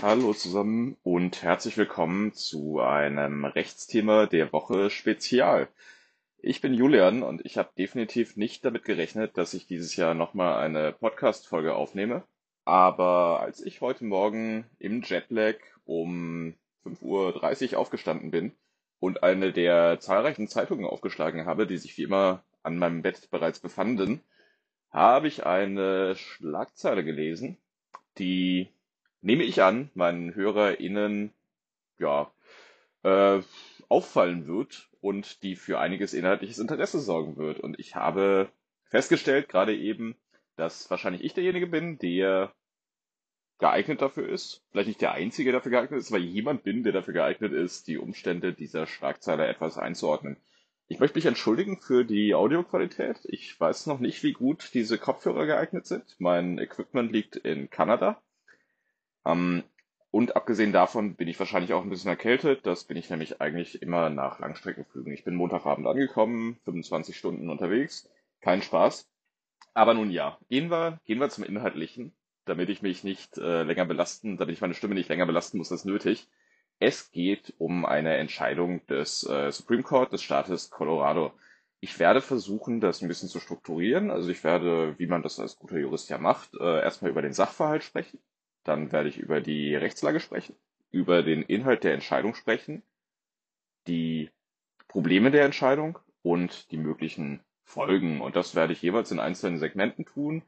Hallo 0.00 0.32
zusammen 0.32 0.96
und 1.02 1.42
herzlich 1.42 1.76
willkommen 1.76 2.32
zu 2.32 2.78
einem 2.78 3.44
Rechtsthema 3.44 4.26
der 4.26 4.52
Woche 4.52 4.90
Spezial. 4.90 5.66
Ich 6.38 6.60
bin 6.60 6.72
Julian 6.72 7.24
und 7.24 7.44
ich 7.44 7.58
habe 7.58 7.70
definitiv 7.76 8.36
nicht 8.36 8.64
damit 8.64 8.84
gerechnet, 8.84 9.36
dass 9.36 9.54
ich 9.54 9.66
dieses 9.66 9.96
Jahr 9.96 10.14
nochmal 10.14 10.62
eine 10.64 10.92
Podcast-Folge 10.92 11.74
aufnehme. 11.74 12.22
Aber 12.64 13.40
als 13.40 13.60
ich 13.60 13.80
heute 13.80 14.04
Morgen 14.04 14.66
im 14.78 15.02
Jetlag 15.02 15.56
um 15.84 16.54
5.30 16.84 17.72
Uhr 17.72 17.78
aufgestanden 17.80 18.30
bin 18.30 18.52
und 19.00 19.24
eine 19.24 19.52
der 19.52 19.98
zahlreichen 19.98 20.46
Zeitungen 20.46 20.86
aufgeschlagen 20.86 21.44
habe, 21.44 21.66
die 21.66 21.76
sich 21.76 21.98
wie 21.98 22.04
immer 22.04 22.44
an 22.62 22.78
meinem 22.78 23.02
Bett 23.02 23.30
bereits 23.32 23.58
befanden, 23.58 24.20
habe 24.90 25.26
ich 25.26 25.44
eine 25.44 26.14
Schlagzeile 26.14 27.02
gelesen, 27.04 27.58
die, 28.18 28.68
nehme 29.20 29.44
ich 29.44 29.62
an, 29.62 29.90
meinen 29.94 30.34
HörerInnen 30.34 31.32
ja, 31.98 32.30
äh, 33.02 33.40
auffallen 33.88 34.46
wird 34.46 34.88
und 35.00 35.42
die 35.42 35.56
für 35.56 35.78
einiges 35.78 36.14
inhaltliches 36.14 36.58
Interesse 36.58 37.00
sorgen 37.00 37.36
wird. 37.36 37.60
Und 37.60 37.78
ich 37.78 37.94
habe 37.94 38.50
festgestellt, 38.84 39.48
gerade 39.48 39.76
eben, 39.76 40.16
dass 40.56 40.90
wahrscheinlich 40.90 41.24
ich 41.24 41.34
derjenige 41.34 41.66
bin, 41.66 41.98
der 41.98 42.52
geeignet 43.58 44.02
dafür 44.02 44.28
ist. 44.28 44.62
Vielleicht 44.70 44.88
nicht 44.88 45.00
der 45.00 45.12
Einzige, 45.12 45.50
der 45.50 45.60
dafür 45.60 45.72
geeignet 45.72 46.00
ist, 46.00 46.10
aber 46.10 46.20
jemand 46.20 46.62
bin, 46.62 46.84
der 46.84 46.92
dafür 46.92 47.14
geeignet 47.14 47.52
ist, 47.52 47.88
die 47.88 47.98
Umstände 47.98 48.52
dieser 48.52 48.86
Schlagzeile 48.86 49.46
etwas 49.46 49.78
einzuordnen. 49.78 50.36
Ich 50.86 51.00
möchte 51.00 51.18
mich 51.18 51.26
entschuldigen 51.26 51.80
für 51.80 52.04
die 52.04 52.34
Audioqualität. 52.34 53.18
Ich 53.24 53.58
weiß 53.60 53.86
noch 53.86 53.98
nicht, 53.98 54.22
wie 54.22 54.32
gut 54.32 54.70
diese 54.72 54.96
Kopfhörer 54.96 55.44
geeignet 55.44 55.86
sind. 55.86 56.16
Mein 56.18 56.58
Equipment 56.58 57.12
liegt 57.12 57.36
in 57.36 57.68
Kanada. 57.68 58.22
Ähm, 59.28 59.62
und 60.10 60.34
abgesehen 60.34 60.72
davon 60.72 61.14
bin 61.14 61.28
ich 61.28 61.38
wahrscheinlich 61.38 61.72
auch 61.72 61.82
ein 61.82 61.90
bisschen 61.90 62.10
erkältet. 62.10 62.66
Das 62.66 62.84
bin 62.84 62.96
ich 62.96 63.10
nämlich 63.10 63.40
eigentlich 63.40 63.82
immer 63.82 64.10
nach 64.10 64.40
Langstreckenflügen. 64.40 65.12
Ich 65.12 65.22
bin 65.22 65.36
Montagabend 65.36 65.86
angekommen, 65.86 66.58
25 66.64 67.16
Stunden 67.16 67.50
unterwegs. 67.50 68.10
Kein 68.40 68.62
Spaß. 68.62 69.08
Aber 69.74 69.94
nun 69.94 70.10
ja, 70.10 70.38
gehen 70.48 70.70
wir, 70.70 70.98
gehen 71.04 71.20
wir 71.20 71.28
zum 71.28 71.44
Inhaltlichen 71.44 72.12
damit 72.48 72.70
ich 72.70 72.82
mich 72.82 73.04
nicht 73.04 73.38
äh, 73.38 73.62
länger 73.62 73.84
belasten, 73.84 74.36
damit 74.36 74.54
ich 74.54 74.60
meine 74.60 74.74
Stimme 74.74 74.94
nicht 74.94 75.08
länger 75.08 75.26
belasten 75.26 75.58
muss 75.58 75.70
als 75.70 75.84
nötig. 75.84 76.28
Es 76.80 77.10
geht 77.10 77.54
um 77.58 77.84
eine 77.84 78.16
Entscheidung 78.16 78.86
des 78.86 79.28
äh, 79.28 79.50
Supreme 79.50 79.82
Court 79.82 80.12
des 80.12 80.22
Staates 80.22 80.70
Colorado. 80.70 81.32
Ich 81.80 81.98
werde 81.98 82.20
versuchen, 82.20 82.80
das 82.80 83.02
ein 83.02 83.08
bisschen 83.08 83.28
zu 83.28 83.40
strukturieren. 83.40 84.10
Also 84.10 84.30
ich 84.30 84.42
werde, 84.44 84.98
wie 84.98 85.06
man 85.06 85.22
das 85.22 85.38
als 85.38 85.56
guter 85.56 85.78
Jurist 85.78 86.08
ja 86.08 86.18
macht, 86.18 86.54
äh, 86.54 86.80
erstmal 86.82 87.10
über 87.10 87.22
den 87.22 87.32
Sachverhalt 87.32 87.84
sprechen. 87.84 88.18
Dann 88.68 88.92
werde 88.92 89.08
ich 89.08 89.18
über 89.18 89.40
die 89.40 89.74
Rechtslage 89.74 90.20
sprechen, 90.20 90.54
über 90.90 91.22
den 91.22 91.42
Inhalt 91.42 91.84
der 91.84 91.94
Entscheidung 91.94 92.34
sprechen, 92.34 92.82
die 93.86 94.30
Probleme 94.86 95.30
der 95.30 95.44
Entscheidung 95.44 95.98
und 96.22 96.70
die 96.70 96.78
möglichen 96.78 97.40
Folgen. 97.64 98.20
Und 98.20 98.36
das 98.36 98.54
werde 98.54 98.72
ich 98.72 98.82
jeweils 98.82 99.10
in 99.10 99.20
einzelnen 99.20 99.58
Segmenten 99.58 100.04
tun 100.04 100.42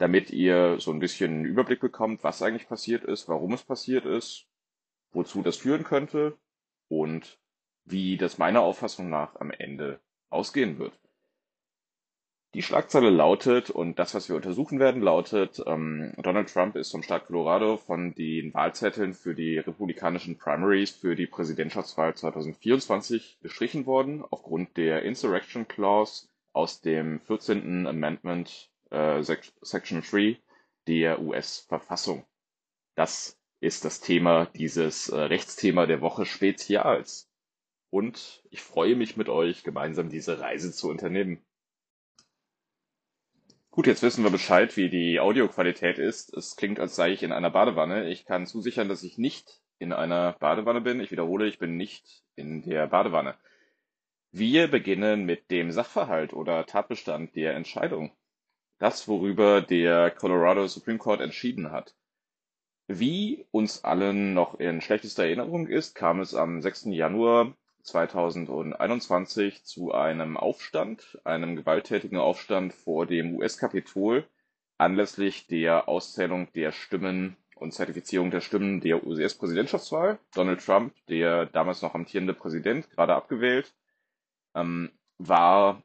damit 0.00 0.30
ihr 0.30 0.80
so 0.80 0.92
ein 0.92 0.98
bisschen 0.98 1.30
einen 1.30 1.44
Überblick 1.44 1.80
bekommt, 1.80 2.24
was 2.24 2.40
eigentlich 2.40 2.66
passiert 2.66 3.04
ist, 3.04 3.28
warum 3.28 3.52
es 3.52 3.62
passiert 3.62 4.06
ist, 4.06 4.46
wozu 5.12 5.42
das 5.42 5.58
führen 5.58 5.84
könnte 5.84 6.38
und 6.88 7.38
wie 7.84 8.16
das 8.16 8.38
meiner 8.38 8.62
Auffassung 8.62 9.10
nach 9.10 9.36
am 9.36 9.50
Ende 9.50 10.00
ausgehen 10.30 10.78
wird. 10.78 10.98
Die 12.54 12.62
Schlagzeile 12.62 13.10
lautet, 13.10 13.70
und 13.70 14.00
das, 14.00 14.12
was 14.12 14.28
wir 14.28 14.34
untersuchen 14.34 14.80
werden, 14.80 15.02
lautet, 15.02 15.62
ähm, 15.66 16.12
Donald 16.16 16.52
Trump 16.52 16.74
ist 16.74 16.90
vom 16.90 17.04
Staat 17.04 17.26
Colorado 17.26 17.76
von 17.76 18.12
den 18.14 18.52
Wahlzetteln 18.52 19.14
für 19.14 19.36
die 19.36 19.58
republikanischen 19.58 20.36
Primaries 20.36 20.90
für 20.90 21.14
die 21.14 21.28
Präsidentschaftswahl 21.28 22.16
2024 22.16 23.38
gestrichen 23.40 23.86
worden, 23.86 24.24
aufgrund 24.28 24.76
der 24.76 25.02
Insurrection 25.02 25.68
Clause 25.68 26.26
aus 26.52 26.80
dem 26.80 27.20
14. 27.20 27.86
Amendment 27.86 28.68
äh, 28.90 29.22
Section 29.22 30.02
3 30.02 30.36
der 30.88 31.20
US-Verfassung. 31.22 32.24
Das 32.96 33.38
ist 33.60 33.84
das 33.84 34.00
Thema 34.00 34.46
dieses 34.46 35.08
äh, 35.08 35.16
Rechtsthema 35.20 35.86
der 35.86 36.00
Woche 36.00 36.26
Spezials. 36.26 37.30
Und 37.90 38.42
ich 38.50 38.60
freue 38.60 38.96
mich 38.96 39.16
mit 39.16 39.28
euch, 39.28 39.62
gemeinsam 39.62 40.08
diese 40.08 40.40
Reise 40.40 40.72
zu 40.72 40.88
unternehmen. 40.88 41.44
Gut, 43.72 43.86
jetzt 43.86 44.02
wissen 44.02 44.24
wir 44.24 44.30
Bescheid, 44.30 44.76
wie 44.76 44.88
die 44.88 45.20
Audioqualität 45.20 45.98
ist. 45.98 46.34
Es 46.34 46.56
klingt, 46.56 46.80
als 46.80 46.96
sei 46.96 47.12
ich 47.12 47.22
in 47.22 47.32
einer 47.32 47.50
Badewanne. 47.50 48.08
Ich 48.08 48.24
kann 48.24 48.46
zusichern, 48.46 48.88
dass 48.88 49.02
ich 49.02 49.16
nicht 49.16 49.60
in 49.78 49.92
einer 49.92 50.32
Badewanne 50.32 50.80
bin. 50.80 51.00
Ich 51.00 51.10
wiederhole, 51.10 51.46
ich 51.46 51.58
bin 51.58 51.76
nicht 51.76 52.24
in 52.34 52.62
der 52.62 52.86
Badewanne. 52.88 53.36
Wir 54.32 54.68
beginnen 54.68 55.24
mit 55.24 55.50
dem 55.50 55.70
Sachverhalt 55.70 56.32
oder 56.32 56.66
Tatbestand 56.66 57.34
der 57.36 57.54
Entscheidung 57.54 58.12
das, 58.80 59.06
worüber 59.06 59.60
der 59.60 60.10
Colorado 60.10 60.66
Supreme 60.66 60.98
Court 60.98 61.20
entschieden 61.20 61.70
hat. 61.70 61.94
Wie 62.88 63.46
uns 63.52 63.84
allen 63.84 64.34
noch 64.34 64.58
in 64.58 64.80
schlechtester 64.80 65.24
Erinnerung 65.24 65.68
ist, 65.68 65.94
kam 65.94 66.20
es 66.20 66.34
am 66.34 66.60
6. 66.60 66.86
Januar 66.86 67.54
2021 67.82 69.64
zu 69.64 69.92
einem 69.92 70.36
Aufstand, 70.36 71.20
einem 71.24 71.56
gewalttätigen 71.56 72.18
Aufstand 72.18 72.72
vor 72.72 73.06
dem 73.06 73.34
US-Kapitol 73.36 74.26
anlässlich 74.78 75.46
der 75.46 75.88
Auszählung 75.88 76.48
der 76.54 76.72
Stimmen 76.72 77.36
und 77.54 77.72
Zertifizierung 77.72 78.30
der 78.30 78.40
Stimmen 78.40 78.80
der 78.80 79.06
US-Präsidentschaftswahl. 79.06 80.18
Donald 80.34 80.64
Trump, 80.64 80.94
der 81.08 81.46
damals 81.46 81.82
noch 81.82 81.94
amtierende 81.94 82.34
Präsident, 82.34 82.90
gerade 82.90 83.14
abgewählt, 83.14 83.74
ähm, 84.54 84.90
war 85.18 85.82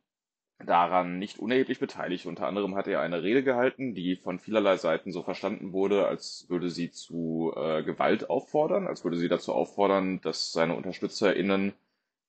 daran 0.64 1.20
nicht 1.20 1.40
unerheblich 1.40 1.80
beteiligt. 1.80 2.26
Unter 2.26 2.48
anderem 2.48 2.76
hat 2.76 2.88
er 2.88 3.02
eine 3.02 3.24
Rede 3.24 3.44
gehalten, 3.44 3.94
die 3.94 4.16
von 4.16 4.40
vielerlei 4.40 4.78
Seiten 4.78 5.12
so 5.12 5.22
verstanden 5.22 5.74
wurde, 5.74 6.08
als 6.08 6.46
würde 6.48 6.70
sie 6.70 6.92
zu 6.92 7.54
äh, 7.56 7.84
Gewalt 7.84 8.30
auffordern, 8.30 8.88
als 8.88 9.04
würde 9.04 9.18
sie 9.18 9.28
dazu 9.28 9.54
auffordern, 9.54 10.22
dass 10.22 10.54
seine 10.54 10.76
UnterstützerInnen 10.76 11.74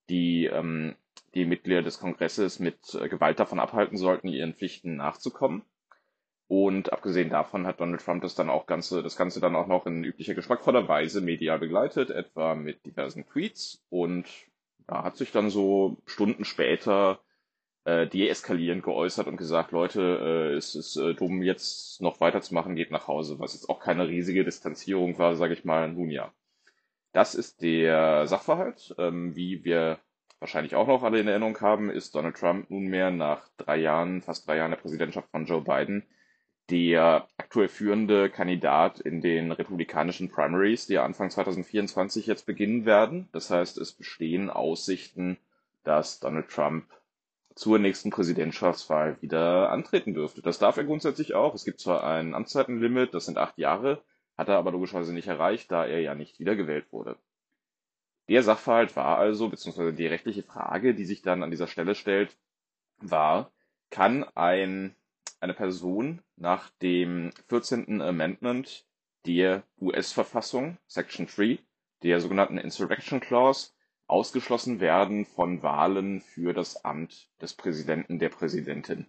die, 0.09 0.47
ähm, 0.47 0.95
die 1.35 1.45
Mitglieder 1.45 1.83
des 1.83 1.99
Kongresses 1.99 2.59
mit 2.59 2.95
äh, 2.95 3.09
Gewalt 3.09 3.39
davon 3.39 3.61
abhalten 3.61 3.97
sollten, 3.99 4.29
ihren 4.29 4.55
Pflichten 4.55 4.97
nachzukommen. 4.97 5.63
Und 6.49 6.93
abgesehen 6.93 7.31
davon 7.31 7.67
hat 7.67 7.81
Donald 7.81 8.05
Trump 8.05 8.23
das 8.23 8.37
dann 8.37 8.51
auch 8.51 8.67
Ganze, 8.67 9.03
das 9.03 9.17
Ganze 9.17 9.41
dann 9.41 9.57
auch 9.57 9.67
noch 9.67 9.87
in 9.87 10.05
üblicher 10.05 10.35
geschmackvoller 10.35 10.87
Weise 10.87 11.21
medial 11.21 11.59
begleitet, 11.59 12.11
etwa 12.11 12.55
mit 12.55 12.87
diversen 12.87 13.27
Tweets 13.27 13.85
und 13.89 14.27
ja, 14.89 15.03
hat 15.03 15.17
sich 15.17 15.33
dann 15.33 15.51
so 15.51 15.97
Stunden 16.07 16.45
später 16.45 17.19
äh, 17.85 18.07
deeskalierend 18.07 18.85
geäußert 18.85 19.27
und 19.27 19.37
gesagt, 19.37 19.73
Leute, 19.73 20.53
äh, 20.53 20.57
es 20.57 20.77
ist 20.77 20.97
äh, 20.97 21.15
dumm, 21.15 21.43
jetzt 21.43 22.01
noch 22.01 22.21
weiterzumachen, 22.21 22.77
geht 22.77 22.93
nach 22.93 23.09
Hause, 23.09 23.39
was 23.41 23.55
jetzt 23.55 23.69
auch 23.69 23.81
keine 23.81 24.09
riesige 24.09 24.45
Distanzierung 24.45 25.19
war, 25.19 25.35
sage 25.37 25.55
ich 25.55 25.65
mal, 25.65 25.89
nun 25.93 26.11
ja. 26.11 26.33
Das 27.17 27.35
ist 27.35 27.63
der 27.63 28.27
Sachverhalt. 28.27 28.95
Ähm, 28.99 29.35
wie 29.35 29.65
wir 29.65 30.01
wahrscheinlich 30.39 30.75
auch 30.75 30.87
noch 30.87 31.03
alle 31.03 31.19
in 31.19 31.29
Erinnerung 31.29 31.59
haben, 31.63 31.89
ist 31.89 32.15
Donald 32.15 32.37
Trump 32.37 32.69
nunmehr 32.69 33.11
nach 33.11 33.49
drei 33.57 33.79
Jahren, 33.79 34.21
fast 34.21 34.47
drei 34.47 34.59
Jahren 34.59 34.73
der 34.73 34.77
Präsidentschaft 34.77 35.31
von 35.31 35.47
Joe 35.47 35.63
Biden, 35.63 36.05
der 36.69 37.27
aktuell 37.39 37.69
führende 37.69 38.29
Kandidat 38.29 39.01
in 39.01 39.23
den 39.23 39.51
republikanischen 39.51 40.29
Primaries, 40.29 40.89
die 40.89 40.99
Anfang 40.99 41.31
2024 41.31 42.27
jetzt 42.27 42.45
beginnen 42.45 42.85
werden. 42.85 43.31
Das 43.33 43.49
heißt, 43.49 43.79
es 43.79 43.93
bestehen 43.93 44.51
Aussichten, 44.51 45.39
dass 45.85 46.21
Donald 46.21 46.51
Trump 46.51 46.85
zur 47.55 47.79
nächsten 47.79 48.11
Präsidentschaftswahl 48.11 49.17
wieder 49.23 49.71
antreten 49.71 50.13
dürfte. 50.13 50.43
Das 50.43 50.59
darf 50.59 50.77
er 50.77 50.85
grundsätzlich 50.85 51.33
auch. 51.33 51.55
Es 51.55 51.65
gibt 51.65 51.81
zwar 51.81 52.05
ein 52.05 52.35
Amtszeitenlimit, 52.35 53.15
das 53.15 53.25
sind 53.25 53.39
acht 53.39 53.57
Jahre, 53.57 54.03
hat 54.37 54.49
er 54.49 54.57
aber 54.59 54.73
logischerweise 54.73 55.15
nicht 55.15 55.29
erreicht, 55.29 55.71
da 55.71 55.87
er 55.87 56.01
ja 56.01 56.15
nicht 56.15 56.39
wiedergewählt 56.39 56.93
wurde. 56.93 57.17
Der 58.29 58.43
Sachverhalt 58.43 58.97
war 58.97 59.19
also, 59.19 59.49
beziehungsweise 59.49 59.93
die 59.93 60.07
rechtliche 60.07 60.43
Frage, 60.43 60.95
die 60.95 61.05
sich 61.05 61.23
dann 61.23 61.43
an 61.43 61.51
dieser 61.51 61.69
Stelle 61.69 61.95
stellt, 61.95 62.37
war, 62.99 63.53
kann 63.91 64.25
ein, 64.35 64.97
eine 65.41 65.55
Person 65.55 66.23
nach 66.37 66.71
dem 66.83 67.31
14. 67.49 68.03
Amendment 68.03 68.85
der 69.27 69.63
US-Verfassung, 69.81 70.79
Section 70.87 71.27
3, 71.27 71.59
der 72.03 72.21
sogenannten 72.21 72.59
Insurrection 72.59 73.21
Clause, 73.21 73.71
ausgeschlossen 74.09 74.81
werden 74.81 75.25
von 75.25 75.63
Wahlen 75.63 76.21
für 76.21 76.53
das 76.53 76.85
Amt 76.85 77.29
des 77.41 77.55
Präsidenten, 77.55 78.19
der 78.19 78.29
Präsidentin. 78.29 79.07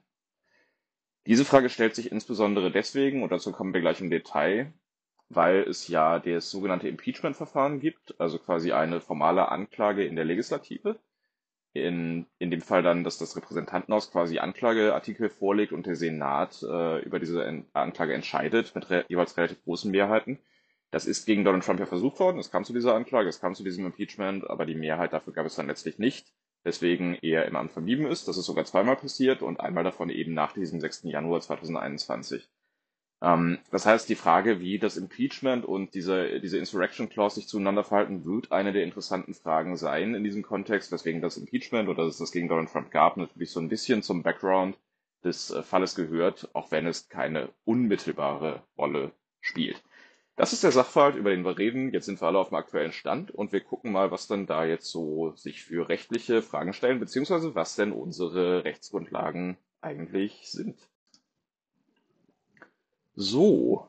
Diese 1.27 1.45
Frage 1.45 1.69
stellt 1.69 1.95
sich 1.95 2.11
insbesondere 2.11 2.71
deswegen, 2.71 3.21
und 3.21 3.31
dazu 3.31 3.51
kommen 3.51 3.73
wir 3.73 3.81
gleich 3.81 3.99
im 3.99 4.09
Detail, 4.09 4.73
weil 5.29 5.63
es 5.63 5.87
ja 5.87 6.19
das 6.19 6.49
sogenannte 6.49 6.87
Impeachment-Verfahren 6.87 7.79
gibt, 7.79 8.19
also 8.19 8.39
quasi 8.39 8.71
eine 8.71 9.01
formale 9.01 9.49
Anklage 9.49 10.05
in 10.05 10.15
der 10.15 10.25
Legislative. 10.25 10.99
In, 11.73 12.25
in 12.39 12.49
dem 12.49 12.61
Fall 12.61 12.81
dann, 12.81 13.03
dass 13.03 13.19
das 13.19 13.35
Repräsentantenhaus 13.35 14.09
quasi 14.09 14.39
Anklageartikel 14.39 15.29
vorlegt 15.29 15.73
und 15.73 15.85
der 15.85 15.95
Senat 15.95 16.63
äh, 16.63 16.99
über 17.03 17.19
diese 17.19 17.45
Anklage 17.73 18.15
entscheidet 18.15 18.73
mit 18.73 18.89
re 18.89 19.05
jeweils 19.09 19.37
relativ 19.37 19.63
großen 19.63 19.91
Mehrheiten. 19.91 20.39
Das 20.89 21.05
ist 21.05 21.25
gegen 21.25 21.43
Donald 21.43 21.63
Trump 21.63 21.79
ja 21.79 21.85
versucht 21.85 22.19
worden. 22.19 22.39
Es 22.39 22.49
kam 22.49 22.63
zu 22.63 22.73
dieser 22.73 22.95
Anklage, 22.95 23.29
es 23.29 23.41
kam 23.41 23.53
zu 23.53 23.63
diesem 23.63 23.85
Impeachment, 23.85 24.49
aber 24.49 24.65
die 24.65 24.73
Mehrheit 24.73 25.13
dafür 25.13 25.33
gab 25.33 25.45
es 25.45 25.55
dann 25.55 25.67
letztlich 25.67 25.99
nicht, 25.99 26.33
weswegen 26.63 27.15
er 27.21 27.45
im 27.45 27.55
Amt 27.55 27.71
verblieben 27.71 28.07
ist. 28.07 28.27
Das 28.27 28.37
ist 28.37 28.45
sogar 28.45 28.65
zweimal 28.65 28.95
passiert 28.95 29.41
und 29.43 29.59
einmal 29.59 29.83
davon 29.83 30.09
eben 30.09 30.33
nach 30.33 30.53
diesem 30.53 30.79
6. 30.79 31.03
Januar 31.03 31.41
2021. 31.41 32.49
Ähm, 33.21 33.59
das 33.71 33.85
heißt, 33.85 34.07
die 34.09 34.15
Frage, 34.15 34.59
wie 34.59 34.79
das 34.79 34.97
Impeachment 34.97 35.65
und 35.65 35.93
diese, 35.93 36.39
diese 36.39 36.57
Insurrection 36.57 37.09
Clause 37.09 37.35
sich 37.35 37.47
zueinander 37.47 37.83
verhalten, 37.83 38.25
wird 38.25 38.51
eine 38.51 38.73
der 38.73 38.83
interessanten 38.83 39.33
Fragen 39.33 39.75
sein 39.75 40.13
in 40.13 40.23
diesem 40.23 40.43
Kontext, 40.43 40.91
weswegen 40.91 41.21
das 41.21 41.37
Impeachment 41.37 41.89
oder 41.89 42.05
dass 42.05 42.15
es 42.15 42.19
das 42.19 42.31
gegen 42.31 42.47
Donald 42.47 42.71
Trump 42.71 42.91
gab, 42.91 43.17
natürlich 43.17 43.51
so 43.51 43.59
ein 43.59 43.69
bisschen 43.69 44.03
zum 44.03 44.23
Background 44.23 44.77
des 45.23 45.51
äh, 45.51 45.63
Falles 45.63 45.95
gehört, 45.95 46.49
auch 46.53 46.71
wenn 46.71 46.85
es 46.85 47.09
keine 47.09 47.49
unmittelbare 47.65 48.63
Rolle 48.77 49.11
spielt. 49.39 49.83
Das 50.35 50.53
ist 50.53 50.63
der 50.63 50.71
Sachverhalt, 50.71 51.15
über 51.15 51.31
den 51.31 51.43
wir 51.43 51.57
reden. 51.57 51.91
Jetzt 51.91 52.05
sind 52.05 52.21
wir 52.21 52.27
alle 52.27 52.37
auf 52.37 52.49
dem 52.49 52.57
aktuellen 52.57 52.91
Stand 52.91 53.31
und 53.31 53.51
wir 53.51 53.61
gucken 53.61 53.91
mal, 53.91 54.11
was 54.11 54.27
dann 54.27 54.45
da 54.45 54.65
jetzt 54.65 54.91
so 54.91 55.33
sich 55.35 55.63
für 55.63 55.89
rechtliche 55.89 56.43
Fragen 56.43 56.73
stellen, 56.73 56.99
beziehungsweise 56.99 57.55
was 57.55 57.75
denn 57.75 57.91
unsere 57.91 58.63
Rechtsgrundlagen 58.63 59.57
eigentlich 59.81 60.51
sind. 60.51 60.77
So, 63.17 63.87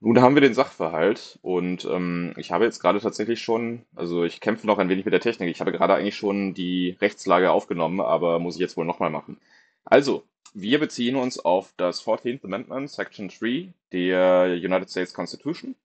nun 0.00 0.20
haben 0.20 0.34
wir 0.34 0.40
den 0.40 0.54
Sachverhalt 0.54 1.38
und 1.42 1.84
ähm, 1.84 2.34
ich 2.36 2.50
habe 2.50 2.64
jetzt 2.64 2.80
gerade 2.80 3.00
tatsächlich 3.00 3.40
schon, 3.40 3.84
also 3.94 4.24
ich 4.24 4.40
kämpfe 4.40 4.66
noch 4.66 4.78
ein 4.78 4.88
wenig 4.88 5.04
mit 5.04 5.14
der 5.14 5.20
Technik. 5.20 5.50
Ich 5.50 5.60
habe 5.60 5.70
gerade 5.72 5.94
eigentlich 5.94 6.16
schon 6.16 6.54
die 6.54 6.96
Rechtslage 7.00 7.52
aufgenommen, 7.52 8.00
aber 8.00 8.38
muss 8.40 8.56
ich 8.56 8.60
jetzt 8.60 8.76
wohl 8.76 8.86
nochmal 8.86 9.10
machen. 9.10 9.38
Also, 9.84 10.24
wir 10.54 10.80
beziehen 10.80 11.16
uns 11.16 11.38
auf 11.38 11.72
das 11.76 12.02
14th 12.04 12.44
Amendment, 12.44 12.90
Section 12.90 13.28
3 13.28 13.72
der 13.92 14.46
United 14.54 14.90
States 14.90 15.14
Constitution 15.14 15.76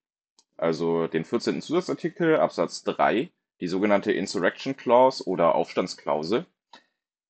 also 0.58 1.08
den 1.08 1.26
14. 1.26 1.62
Zusatzartikel 1.62 2.38
Absatz 2.38 2.84
3, 2.84 3.30
die 3.60 3.68
sogenannte 3.68 4.12
Insurrection 4.12 4.76
Clause 4.76 5.28
oder 5.28 5.56
Aufstandsklausel. 5.56 6.46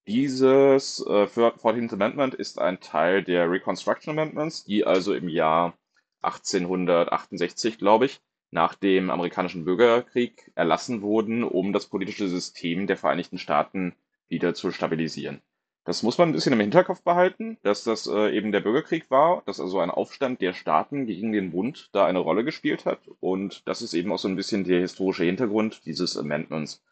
Dieses 0.08 1.00
äh, 1.08 1.24
14th 1.26 1.94
Amendment 1.94 2.36
ist 2.36 2.60
ein 2.60 2.80
Teil 2.80 3.24
der 3.24 3.50
Reconstruction 3.50 4.12
Amendments, 4.12 4.64
die 4.64 4.86
also 4.86 5.16
im 5.16 5.28
Jahr 5.28 5.74
1868, 6.22 7.80
glaube 7.80 8.06
ich, 8.06 8.22
nach 8.52 8.76
dem 8.76 9.10
amerikanischen 9.10 9.66
Bürgerkrieg 9.66 10.52
erlassen 10.54 11.02
wurden, 11.02 11.44
um 11.44 11.74
das 11.74 11.88
politische 11.88 12.28
System 12.28 12.86
der 12.86 12.98
Vereinigten 12.98 13.40
Staaten 13.40 13.96
wieder 14.28 14.54
zu 14.54 14.72
stabilisieren. 14.72 15.42
Das 15.86 16.04
muss 16.04 16.18
man 16.18 16.30
ein 16.30 16.34
bisschen 16.34 16.54
im 16.54 16.60
Hinterkopf 16.60 17.04
behalten, 17.04 17.58
dass 17.64 17.84
das 17.84 18.08
äh, 18.08 18.36
eben 18.36 18.52
der 18.52 18.60
Bürgerkrieg 18.60 19.10
war, 19.12 19.42
dass 19.46 19.60
also 19.60 19.80
ein 19.80 19.92
Aufstand 19.92 20.40
der 20.42 20.54
Staaten 20.54 21.06
gegen 21.08 21.32
den 21.32 21.52
Bund 21.52 21.90
da 21.94 22.06
eine 22.06 22.20
Rolle 22.20 22.44
gespielt 22.44 22.86
hat. 22.86 23.00
Und 23.20 23.68
das 23.68 23.82
ist 23.82 23.94
eben 23.94 24.12
auch 24.12 24.20
so 24.20 24.28
ein 24.28 24.36
bisschen 24.36 24.64
der 24.64 24.82
historische 24.82 25.26
Hintergrund 25.26 25.86
dieses 25.86 26.18
Amendments. 26.18 26.84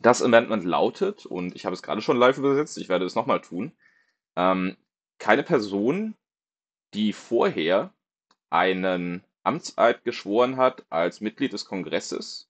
Das 0.00 0.22
Amendment 0.22 0.64
lautet, 0.64 1.26
und 1.26 1.56
ich 1.56 1.64
habe 1.64 1.74
es 1.74 1.82
gerade 1.82 2.00
schon 2.00 2.16
live 2.16 2.38
übersetzt, 2.38 2.78
ich 2.78 2.88
werde 2.88 3.04
es 3.04 3.14
nochmal 3.14 3.40
tun, 3.40 3.72
ähm, 4.36 4.76
keine 5.18 5.42
Person, 5.42 6.16
die 6.94 7.12
vorher 7.12 7.92
einen 8.50 9.24
Amtseid 9.42 10.04
geschworen 10.04 10.56
hat 10.56 10.86
als 10.90 11.20
Mitglied 11.20 11.52
des 11.52 11.64
Kongresses 11.64 12.48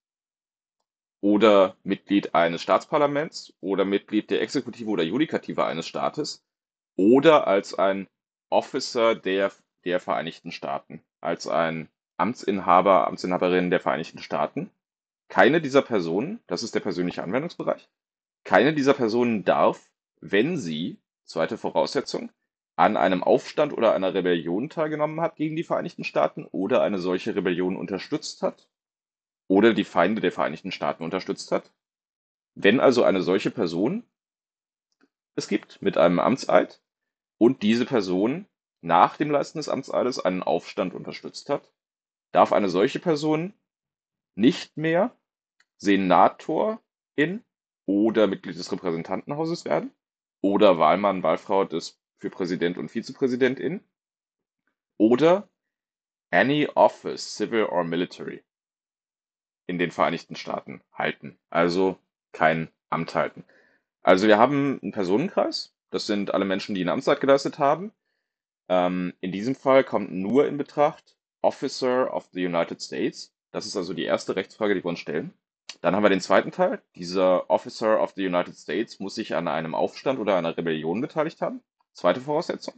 oder 1.21 1.77
Mitglied 1.83 2.35
eines 2.35 2.63
Staatsparlaments 2.63 3.55
oder 3.61 3.85
Mitglied 3.85 4.31
der 4.31 4.43
Exekutive 4.43 4.91
oder 4.91 5.03
Judikative 5.03 5.65
eines 5.65 5.87
Staates 5.87 6.45
oder 6.97 7.47
als 7.47 7.75
ein 7.75 8.09
Officer 8.51 9.15
der, 9.15 9.53
der 9.85 10.01
Vereinigten 10.01 10.53
Staaten, 10.53 11.03
als 11.21 11.47
ein 11.49 11.89
Amtsinhaber, 12.17 13.07
Amtsinhaberin 13.07 13.71
der 13.71 13.81
Vereinigten 13.81 14.19
Staaten. 14.19 14.71
Keine 15.29 15.61
dieser 15.61 15.83
Personen, 15.83 16.41
das 16.47 16.63
ist 16.63 16.75
der 16.75 16.81
persönliche 16.81 17.23
Anwendungsbereich, 17.23 17.89
keine 18.45 18.75
dieser 18.75 18.95
Personen 18.95 19.45
darf, 19.45 19.91
wenn 20.21 20.57
sie, 20.57 20.99
zweite 21.25 21.59
Voraussetzung, 21.59 22.33
an 22.77 22.97
einem 22.97 23.23
Aufstand 23.23 23.73
oder 23.73 23.93
einer 23.95 24.15
Rebellion 24.15 24.71
teilgenommen 24.71 25.21
hat 25.21 25.37
gegen 25.37 25.57
die 25.57 25.65
Vereinigten 25.65 26.05
Staaten 26.05 26.47
oder 26.47 26.81
eine 26.83 26.99
solche 26.99 27.35
Rebellion 27.35 27.77
unterstützt 27.77 28.43
hat 28.43 28.69
oder 29.49 29.75
die 29.75 29.85
Feinde 29.85 30.21
der 30.21 30.33
Vereinigten 30.33 30.73
Staaten 30.73 31.03
unterstützt 31.03 31.51
hat. 31.51 31.73
Wenn 32.55 32.81
also 32.81 33.03
eine 33.03 33.21
solche 33.23 33.51
Person 33.51 34.05
es 35.39 35.47
gibt 35.47 35.81
mit 35.83 35.97
einem 35.97 36.19
Amtseid 36.19 36.81
und 37.39 37.63
diese 37.63 37.87
Person 37.87 38.49
nach 38.81 39.17
dem 39.17 39.31
Leisten 39.31 39.59
des 39.59 39.69
Amtseides 39.69 40.19
einen 40.19 40.43
Aufstand 40.43 40.95
unterstützt 40.95 41.49
hat, 41.49 41.73
darf 42.33 42.53
eine 42.53 42.69
solche 42.69 42.99
Person 42.99 43.55
nicht 44.35 44.77
mehr 44.77 45.17
Senator 45.79 46.83
in 47.17 47.45
oder 47.87 48.27
Mitglied 48.27 48.59
des 48.59 48.71
Repräsentantenhauses 48.71 49.65
werden 49.65 49.93
oder 50.43 50.79
Wahlmann, 50.79 51.23
Wahlfrau 51.23 51.65
des 51.65 51.99
für 52.19 52.31
Präsident 52.31 52.79
und 52.79 52.91
Vizepräsidentin 52.91 53.81
oder 54.99 55.49
any 56.31 56.67
office, 56.75 57.37
civil 57.37 57.65
or 57.65 57.85
military 57.85 58.43
in 59.67 59.79
den 59.79 59.91
Vereinigten 59.91 60.37
Staaten 60.37 60.83
halten. 60.93 61.39
Also 61.51 61.99
kein 62.33 62.69
Amt 62.91 63.15
halten. 63.15 63.45
Also 64.03 64.27
wir 64.27 64.39
haben 64.39 64.81
einen 64.83 64.93
Personenkreis. 64.93 65.75
Das 65.91 66.07
sind 66.07 66.35
alle 66.35 66.45
Menschen, 66.45 66.75
die 66.75 66.81
eine 66.81 66.93
Amtszeit 66.93 67.21
geleistet 67.21 67.59
haben. 67.59 67.93
Ähm, 68.69 69.15
in 69.21 69.33
diesem 69.33 69.55
Fall 69.55 69.85
kommt 69.85 70.13
nur 70.13 70.47
in 70.47 70.59
Betracht 70.59 71.17
Officer 71.43 72.13
of 72.13 72.29
the 72.33 72.45
United 72.45 72.83
States. 72.83 73.35
Das 73.51 73.67
ist 73.67 73.77
also 73.77 73.95
die 73.95 74.05
erste 74.05 74.37
Rechtsfrage, 74.37 74.75
die 74.75 74.85
wir 74.85 74.89
uns 74.89 74.99
stellen. 74.99 75.33
Dann 75.81 75.95
haben 75.95 76.03
wir 76.03 76.11
den 76.11 76.21
zweiten 76.21 76.51
Teil. 76.51 76.83
Dieser 76.97 77.49
Officer 77.51 78.03
of 78.03 78.13
the 78.17 78.27
United 78.27 78.57
States 78.57 78.99
muss 78.99 79.15
sich 79.15 79.35
an 79.35 79.47
einem 79.47 79.75
Aufstand 79.75 80.19
oder 80.19 80.37
einer 80.37 80.57
Rebellion 80.57 81.01
beteiligt 81.01 81.41
haben. 81.41 81.63
Zweite 81.93 82.21
Voraussetzung. 82.21 82.75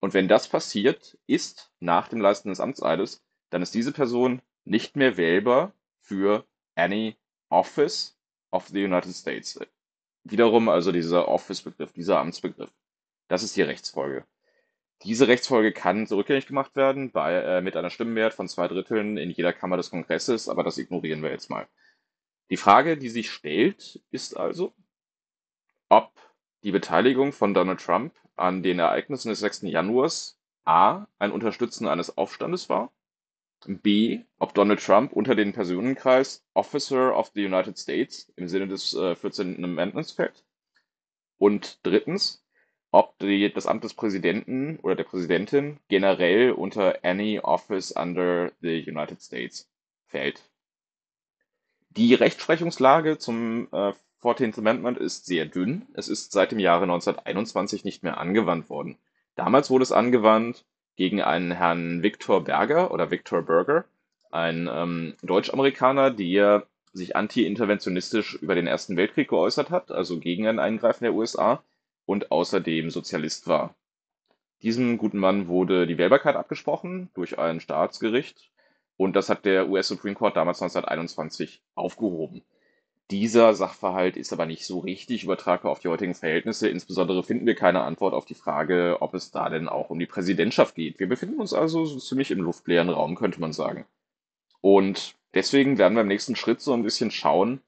Und 0.00 0.12
wenn 0.12 0.28
das 0.28 0.48
passiert 0.48 1.16
ist 1.26 1.72
nach 1.80 2.08
dem 2.08 2.20
Leisten 2.20 2.50
des 2.50 2.60
Amtseides, 2.60 3.24
dann 3.50 3.62
ist 3.62 3.74
diese 3.74 3.92
Person 3.92 4.42
nicht 4.64 4.96
mehr 4.96 5.16
wählbar 5.16 5.72
für 6.00 6.44
any 6.74 7.16
office 7.48 8.18
of 8.50 8.68
the 8.68 8.84
United 8.84 9.14
States. 9.14 9.58
Wiederum 10.24 10.68
also 10.68 10.92
dieser 10.92 11.28
Office-Begriff, 11.28 11.92
dieser 11.92 12.18
Amtsbegriff. 12.18 12.70
Das 13.28 13.42
ist 13.42 13.56
die 13.56 13.62
Rechtsfolge. 13.62 14.24
Diese 15.02 15.28
Rechtsfolge 15.28 15.72
kann 15.72 16.06
rückgängig 16.06 16.46
gemacht 16.46 16.76
werden 16.76 17.10
bei, 17.10 17.34
äh, 17.34 17.60
mit 17.60 17.76
einer 17.76 17.90
Stimmenwert 17.90 18.34
von 18.34 18.48
zwei 18.48 18.68
Dritteln 18.68 19.16
in 19.16 19.30
jeder 19.30 19.52
Kammer 19.52 19.76
des 19.76 19.90
Kongresses, 19.90 20.48
aber 20.48 20.62
das 20.62 20.78
ignorieren 20.78 21.22
wir 21.22 21.30
jetzt 21.30 21.50
mal. 21.50 21.66
Die 22.50 22.56
Frage, 22.56 22.96
die 22.96 23.08
sich 23.08 23.30
stellt, 23.30 24.02
ist 24.10 24.36
also, 24.36 24.74
ob 25.88 26.12
die 26.62 26.72
Beteiligung 26.72 27.32
von 27.32 27.54
Donald 27.54 27.80
Trump 27.80 28.14
an 28.36 28.62
den 28.62 28.78
Ereignissen 28.78 29.28
des 29.28 29.40
6. 29.40 29.62
Januars 29.62 30.38
a. 30.64 31.06
ein 31.18 31.32
Unterstützen 31.32 31.88
eines 31.88 32.16
Aufstandes 32.16 32.68
war 32.68 32.92
B, 33.66 34.20
ob 34.38 34.54
Donald 34.54 34.84
Trump 34.84 35.12
unter 35.12 35.34
den 35.34 35.52
Personenkreis 35.52 36.44
Officer 36.54 37.16
of 37.16 37.30
the 37.34 37.44
United 37.46 37.78
States 37.78 38.30
im 38.36 38.48
Sinne 38.48 38.68
des 38.68 38.94
äh, 38.94 39.14
14. 39.16 39.62
Amendments 39.64 40.12
fällt. 40.12 40.44
Und 41.38 41.78
drittens, 41.82 42.44
ob 42.90 43.18
die, 43.18 43.52
das 43.52 43.66
Amt 43.66 43.84
des 43.84 43.94
Präsidenten 43.94 44.78
oder 44.80 44.94
der 44.94 45.04
Präsidentin 45.04 45.80
generell 45.88 46.52
unter 46.52 47.02
any 47.04 47.40
office 47.40 47.90
under 47.92 48.52
the 48.60 48.84
United 48.86 49.20
States 49.22 49.70
fällt. 50.06 50.42
Die 51.96 52.14
Rechtsprechungslage 52.14 53.18
zum 53.18 53.68
äh, 53.72 53.92
14th 54.22 54.58
Amendment 54.58 54.98
ist 54.98 55.26
sehr 55.26 55.46
dünn. 55.46 55.86
Es 55.94 56.08
ist 56.08 56.32
seit 56.32 56.50
dem 56.50 56.58
Jahre 56.58 56.84
1921 56.84 57.84
nicht 57.84 58.02
mehr 58.02 58.18
angewandt 58.18 58.68
worden. 58.68 58.98
Damals 59.36 59.70
wurde 59.70 59.84
es 59.84 59.92
angewandt 59.92 60.64
gegen 60.96 61.22
einen 61.22 61.52
Herrn 61.52 62.02
Viktor 62.02 62.42
Berger 62.42 62.90
oder 62.90 63.10
Viktor 63.10 63.42
Berger, 63.42 63.84
ein 64.30 64.68
ähm, 64.72 65.14
Deutsch-Amerikaner, 65.22 66.10
der 66.10 66.66
sich 66.92 67.14
anti-interventionistisch 67.14 68.34
über 68.34 68.54
den 68.54 68.66
Ersten 68.66 68.96
Weltkrieg 68.96 69.28
geäußert 69.28 69.70
hat, 69.70 69.90
also 69.90 70.18
gegen 70.18 70.46
ein 70.46 70.58
Eingreifen 70.58 71.04
der 71.04 71.14
USA 71.14 71.62
und 72.06 72.30
außerdem 72.32 72.90
Sozialist 72.90 73.46
war. 73.46 73.74
Diesem 74.62 74.98
guten 74.98 75.18
Mann 75.18 75.46
wurde 75.46 75.86
die 75.86 75.98
Wählbarkeit 75.98 76.36
abgesprochen 76.36 77.10
durch 77.14 77.38
ein 77.38 77.60
Staatsgericht 77.60 78.50
und 78.96 79.16
das 79.16 79.28
hat 79.28 79.44
der 79.44 79.68
US 79.68 79.88
Supreme 79.88 80.14
Court 80.14 80.36
damals 80.36 80.62
1921 80.62 81.62
aufgehoben. 81.74 82.42
Dieser 83.10 83.52
Sachverhalt 83.52 84.16
ist 84.16 84.32
aber 84.32 84.46
nicht 84.46 84.64
so 84.64 84.78
richtig 84.78 85.24
übertragbar 85.24 85.70
auf 85.70 85.80
die 85.80 85.88
heutigen 85.88 86.14
Verhältnisse. 86.14 86.68
Insbesondere 86.68 87.22
finden 87.22 87.46
wir 87.46 87.54
keine 87.54 87.82
Antwort 87.82 88.14
auf 88.14 88.24
die 88.24 88.34
Frage, 88.34 88.96
ob 89.00 89.12
es 89.12 89.30
da 89.30 89.50
denn 89.50 89.68
auch 89.68 89.90
um 89.90 89.98
die 89.98 90.06
Präsidentschaft 90.06 90.74
geht. 90.74 90.98
Wir 91.00 91.08
befinden 91.08 91.38
uns 91.38 91.52
also 91.52 91.84
so 91.84 91.98
ziemlich 91.98 92.30
im 92.30 92.40
luftleeren 92.40 92.88
Raum, 92.88 93.14
könnte 93.14 93.40
man 93.40 93.52
sagen. 93.52 93.84
Und 94.62 95.16
deswegen 95.34 95.76
werden 95.76 95.94
wir 95.94 96.00
im 96.00 96.08
nächsten 96.08 96.34
Schritt 96.34 96.62
so 96.62 96.72
ein 96.72 96.82
bisschen 96.82 97.10
schauen, 97.10 97.60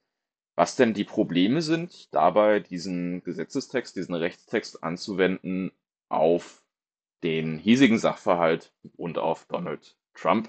was 0.55 0.75
denn 0.75 0.95
die 0.95 1.05
Probleme 1.05 1.61
sind, 1.61 2.15
dabei 2.15 2.61
diesen 2.61 3.23
Gesetzestext, 3.23 3.95
diesen 3.95 4.15
Rechtstext 4.15 4.83
anzuwenden 4.83 5.71
auf 6.09 6.63
den 7.23 7.59
hiesigen 7.59 7.99
Sachverhalt 7.99 8.73
und 8.97 9.19
auf 9.19 9.45
Donald 9.47 9.99
Trump. 10.15 10.49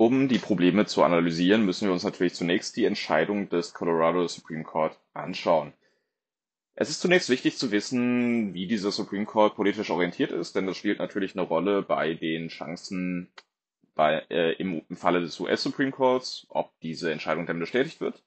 Um 0.00 0.28
die 0.28 0.38
Probleme 0.38 0.86
zu 0.86 1.02
analysieren, 1.02 1.64
müssen 1.64 1.88
wir 1.88 1.92
uns 1.92 2.04
natürlich 2.04 2.34
zunächst 2.34 2.76
die 2.76 2.84
Entscheidung 2.84 3.48
des 3.48 3.74
Colorado 3.74 4.28
Supreme 4.28 4.62
Court 4.62 4.96
anschauen. 5.12 5.72
Es 6.76 6.88
ist 6.88 7.00
zunächst 7.00 7.28
wichtig 7.30 7.58
zu 7.58 7.72
wissen, 7.72 8.54
wie 8.54 8.68
dieser 8.68 8.92
Supreme 8.92 9.26
Court 9.26 9.56
politisch 9.56 9.90
orientiert 9.90 10.30
ist, 10.30 10.54
denn 10.54 10.68
das 10.68 10.76
spielt 10.76 11.00
natürlich 11.00 11.34
eine 11.34 11.42
Rolle 11.44 11.82
bei 11.82 12.14
den 12.14 12.46
Chancen 12.46 13.32
bei, 13.96 14.24
äh, 14.30 14.52
im, 14.52 14.82
im 14.88 14.96
Falle 14.96 15.20
des 15.20 15.40
US 15.40 15.64
Supreme 15.64 15.90
Courts, 15.90 16.46
ob 16.48 16.78
diese 16.78 17.10
Entscheidung 17.10 17.46
dann 17.46 17.58
bestätigt 17.58 18.00
wird. 18.00 18.22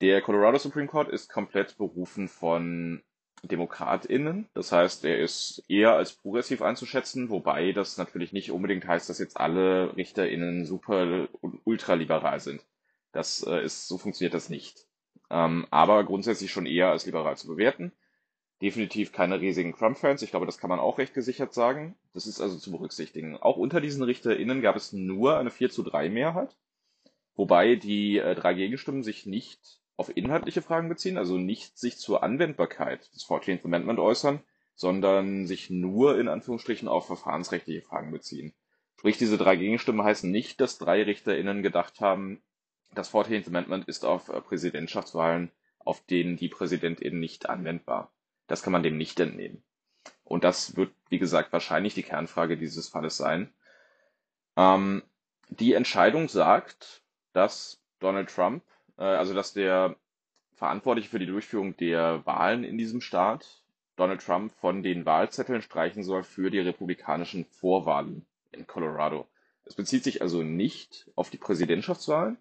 Der 0.00 0.22
Colorado 0.22 0.58
Supreme 0.58 0.86
Court 0.86 1.08
ist 1.08 1.28
komplett 1.28 1.76
berufen 1.78 2.28
von 2.28 3.02
DemokratInnen. 3.42 4.48
Das 4.54 4.72
heißt, 4.72 5.04
er 5.04 5.18
ist 5.18 5.62
eher 5.68 5.94
als 5.94 6.12
progressiv 6.12 6.62
einzuschätzen, 6.62 7.30
wobei 7.30 7.72
das 7.72 7.96
natürlich 7.96 8.32
nicht 8.32 8.50
unbedingt 8.50 8.86
heißt, 8.86 9.08
dass 9.08 9.18
jetzt 9.18 9.38
alle 9.38 9.96
RichterInnen 9.96 10.64
super 10.64 11.28
ultraliberal 11.64 12.40
sind. 12.40 12.64
Das 13.12 13.42
äh, 13.46 13.62
ist, 13.64 13.88
so 13.88 13.98
funktioniert 13.98 14.34
das 14.34 14.48
nicht. 14.48 14.86
Ähm, 15.30 15.66
aber 15.70 16.04
grundsätzlich 16.04 16.50
schon 16.50 16.66
eher 16.66 16.90
als 16.90 17.06
liberal 17.06 17.36
zu 17.36 17.46
bewerten. 17.48 17.92
Definitiv 18.60 19.12
keine 19.12 19.40
riesigen 19.40 19.74
Trump-Fans. 19.74 20.22
Ich 20.22 20.30
glaube, 20.30 20.46
das 20.46 20.58
kann 20.58 20.70
man 20.70 20.80
auch 20.80 20.98
recht 20.98 21.14
gesichert 21.14 21.54
sagen. 21.54 21.96
Das 22.12 22.26
ist 22.26 22.40
also 22.40 22.58
zu 22.58 22.72
berücksichtigen. 22.72 23.36
Auch 23.36 23.56
unter 23.56 23.80
diesen 23.80 24.02
RichterInnen 24.02 24.62
gab 24.62 24.74
es 24.74 24.92
nur 24.92 25.38
eine 25.38 25.50
4 25.50 25.70
zu 25.70 25.82
3 25.84 26.08
Mehrheit. 26.08 26.56
Wobei 27.36 27.76
die 27.76 28.18
äh, 28.18 28.34
drei 28.34 28.54
Gegenstimmen 28.54 29.04
sich 29.04 29.26
nicht 29.26 29.80
auf 29.98 30.16
inhaltliche 30.16 30.62
Fragen 30.62 30.88
beziehen, 30.88 31.18
also 31.18 31.36
nicht 31.36 31.76
sich 31.76 31.98
zur 31.98 32.22
Anwendbarkeit 32.22 33.12
des 33.14 33.26
14th 33.26 33.64
Amendment 33.64 33.98
äußern, 33.98 34.40
sondern 34.76 35.46
sich 35.46 35.70
nur 35.70 36.18
in 36.20 36.28
Anführungsstrichen 36.28 36.86
auf 36.86 37.08
verfahrensrechtliche 37.08 37.82
Fragen 37.82 38.12
beziehen. 38.12 38.54
Sprich, 38.96 39.18
diese 39.18 39.36
drei 39.36 39.56
Gegenstimmen 39.56 40.04
heißen 40.04 40.30
nicht, 40.30 40.60
dass 40.60 40.78
drei 40.78 41.02
RichterInnen 41.02 41.64
gedacht 41.64 42.00
haben, 42.00 42.40
das 42.94 43.12
14th 43.12 43.48
Amendment 43.48 43.88
ist 43.88 44.04
auf 44.04 44.28
äh, 44.28 44.40
Präsidentschaftswahlen, 44.40 45.50
auf 45.80 46.00
denen 46.06 46.36
die 46.36 46.48
PräsidentInnen 46.48 47.18
nicht 47.18 47.50
anwendbar. 47.50 48.12
Das 48.46 48.62
kann 48.62 48.72
man 48.72 48.84
dem 48.84 48.96
nicht 48.96 49.18
entnehmen. 49.18 49.64
Und 50.22 50.44
das 50.44 50.76
wird, 50.76 50.92
wie 51.08 51.18
gesagt, 51.18 51.52
wahrscheinlich 51.52 51.94
die 51.94 52.04
Kernfrage 52.04 52.56
dieses 52.56 52.88
Falles 52.88 53.16
sein. 53.16 53.52
Ähm, 54.56 55.02
die 55.48 55.72
Entscheidung 55.72 56.28
sagt, 56.28 57.02
dass 57.32 57.82
Donald 57.98 58.30
Trump 58.30 58.62
also 59.02 59.34
dass 59.34 59.52
der 59.52 59.96
Verantwortliche 60.54 61.08
für 61.08 61.18
die 61.18 61.26
Durchführung 61.26 61.76
der 61.76 62.26
Wahlen 62.26 62.64
in 62.64 62.78
diesem 62.78 63.00
Staat 63.00 63.62
Donald 63.96 64.20
Trump 64.20 64.52
von 64.52 64.82
den 64.82 65.06
Wahlzetteln 65.06 65.62
streichen 65.62 66.02
soll 66.02 66.22
für 66.22 66.50
die 66.50 66.60
republikanischen 66.60 67.44
Vorwahlen 67.46 68.26
in 68.52 68.66
Colorado. 68.66 69.26
Es 69.64 69.74
bezieht 69.74 70.04
sich 70.04 70.22
also 70.22 70.42
nicht 70.42 71.10
auf 71.14 71.30
die 71.30 71.36
Präsidentschaftswahlen, 71.36 72.38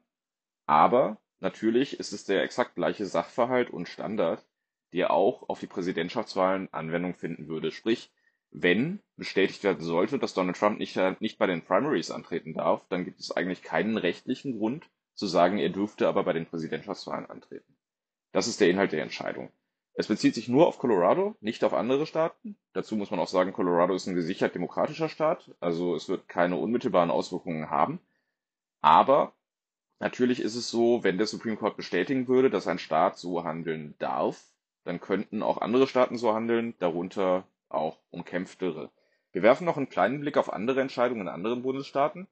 aber 0.66 1.18
natürlich 1.40 2.00
ist 2.00 2.14
es 2.14 2.26
der 2.26 2.44
exakt 2.44 2.76
gleiche 2.76 3.06
Sachverhalt 3.06 3.70
und 3.70 3.90
Standard, 3.90 4.46
der 4.94 5.12
auch 5.12 5.50
auf 5.50 5.60
die 5.60 5.68
Präsidentschaftswahlen 5.68 6.72
Anwendung 6.72 7.16
finden 7.16 7.48
würde. 7.48 7.72
Sprich, 7.72 8.12
wenn 8.52 9.02
bestätigt 9.16 9.64
werden 9.64 9.84
sollte, 9.84 10.20
dass 10.20 10.34
Donald 10.34 10.58
Trump 10.58 10.80
nicht, 10.80 10.98
nicht 11.20 11.38
bei 11.38 11.48
den 11.48 11.64
Primaries 11.64 12.12
antreten 12.12 12.54
darf, 12.54 12.88
dann 12.88 13.04
gibt 13.04 13.20
es 13.20 13.32
eigentlich 13.32 13.62
keinen 13.62 13.98
rechtlichen 13.98 14.58
Grund, 14.58 14.90
zu 15.18 15.28
sagen, 15.28 15.58
er 15.58 15.70
dürfte 15.70 16.08
aber 16.08 16.24
bei 16.24 16.34
den 16.34 16.46
Präsidentschaftswahlen 16.46 17.30
antreten. 17.30 17.76
Das 18.32 18.48
ist 18.48 18.62
der 18.62 18.70
Inhalt 18.70 18.92
der 18.92 19.02
Entscheidung. 19.02 19.52
Es 19.94 20.08
bezieht 20.08 20.36
sich 20.36 20.48
nur 20.48 20.68
auf 20.68 20.78
Colorado, 20.78 21.36
nicht 21.42 21.64
auf 21.64 21.74
andere 21.74 22.06
Staaten. 22.06 22.56
Dazu 22.74 22.96
muss 22.96 23.10
man 23.10 23.20
auch 23.20 23.28
sagen, 23.28 23.52
Colorado 23.52 23.96
ist 23.96 24.06
ein 24.06 24.14
gesichert 24.14 24.54
demokratischer 24.54 25.10
Staat, 25.10 25.56
also 25.60 25.96
es 25.96 26.08
wird 26.08 26.28
keine 26.30 26.58
unmittelbaren 26.58 27.10
Auswirkungen 27.10 27.72
haben. 27.72 28.00
Aber 28.80 29.34
natürlich 29.98 30.40
ist 30.40 30.56
es 30.56 30.70
so, 30.70 31.04
wenn 31.04 31.18
der 31.18 31.26
Supreme 31.26 31.58
Court 31.58 31.78
bestätigen 31.78 32.28
würde, 32.28 32.52
dass 32.52 32.68
ein 32.68 32.78
Staat 32.78 33.18
so 33.18 33.44
handeln 33.44 33.96
darf, 33.98 34.46
dann 34.84 35.02
könnten 35.02 35.42
auch 35.42 35.58
andere 35.58 35.88
Staaten 35.88 36.18
so 36.18 36.32
handeln, 36.34 36.76
darunter 36.78 37.48
auch 37.68 37.98
umkämpftere. 38.12 38.92
Wir 39.32 39.42
werfen 39.42 39.66
noch 39.66 39.78
einen 39.78 39.90
kleinen 39.90 40.20
Blick 40.22 40.38
auf 40.38 40.54
andere 40.54 40.80
Entscheidungen 40.80 41.22
in 41.22 41.28
anderen 41.28 41.64
Bundesstaaten. 41.64 42.28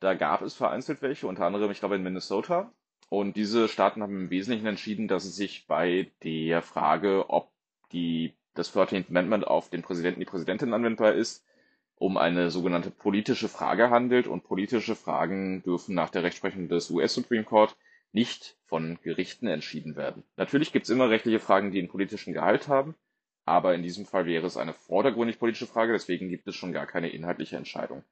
Da 0.00 0.14
gab 0.14 0.42
es 0.42 0.54
vereinzelt 0.54 1.02
welche, 1.02 1.26
unter 1.26 1.44
anderem, 1.44 1.70
ich 1.70 1.80
glaube, 1.80 1.96
in 1.96 2.02
Minnesota. 2.02 2.72
Und 3.08 3.36
diese 3.36 3.68
Staaten 3.68 4.02
haben 4.02 4.14
im 4.14 4.30
Wesentlichen 4.30 4.66
entschieden, 4.66 5.08
dass 5.08 5.24
es 5.24 5.34
sich 5.34 5.66
bei 5.66 6.10
der 6.22 6.62
Frage, 6.62 7.30
ob 7.30 7.50
die, 7.92 8.34
das 8.54 8.74
14th 8.74 9.08
Amendment 9.08 9.46
auf 9.46 9.70
den 9.70 9.82
Präsidenten, 9.82 10.20
die 10.20 10.26
Präsidentin 10.26 10.74
anwendbar 10.74 11.14
ist, 11.14 11.44
um 11.96 12.16
eine 12.16 12.50
sogenannte 12.50 12.90
politische 12.90 13.48
Frage 13.48 13.90
handelt. 13.90 14.26
Und 14.26 14.44
politische 14.44 14.94
Fragen 14.94 15.62
dürfen 15.62 15.94
nach 15.94 16.10
der 16.10 16.22
Rechtsprechung 16.22 16.68
des 16.68 16.90
US 16.90 17.14
Supreme 17.14 17.44
Court 17.44 17.76
nicht 18.12 18.56
von 18.64 18.98
Gerichten 19.02 19.46
entschieden 19.46 19.96
werden. 19.96 20.22
Natürlich 20.36 20.72
gibt 20.72 20.84
es 20.84 20.90
immer 20.90 21.10
rechtliche 21.10 21.40
Fragen, 21.40 21.72
die 21.72 21.78
einen 21.78 21.88
politischen 21.88 22.32
Gehalt 22.32 22.68
haben, 22.68 22.94
aber 23.44 23.74
in 23.74 23.82
diesem 23.82 24.06
Fall 24.06 24.26
wäre 24.26 24.46
es 24.46 24.56
eine 24.56 24.74
vordergründig 24.74 25.38
politische 25.38 25.66
Frage, 25.66 25.92
deswegen 25.92 26.28
gibt 26.28 26.46
es 26.48 26.54
schon 26.54 26.72
gar 26.72 26.86
keine 26.86 27.10
inhaltliche 27.10 27.56
Entscheidung. 27.56 28.04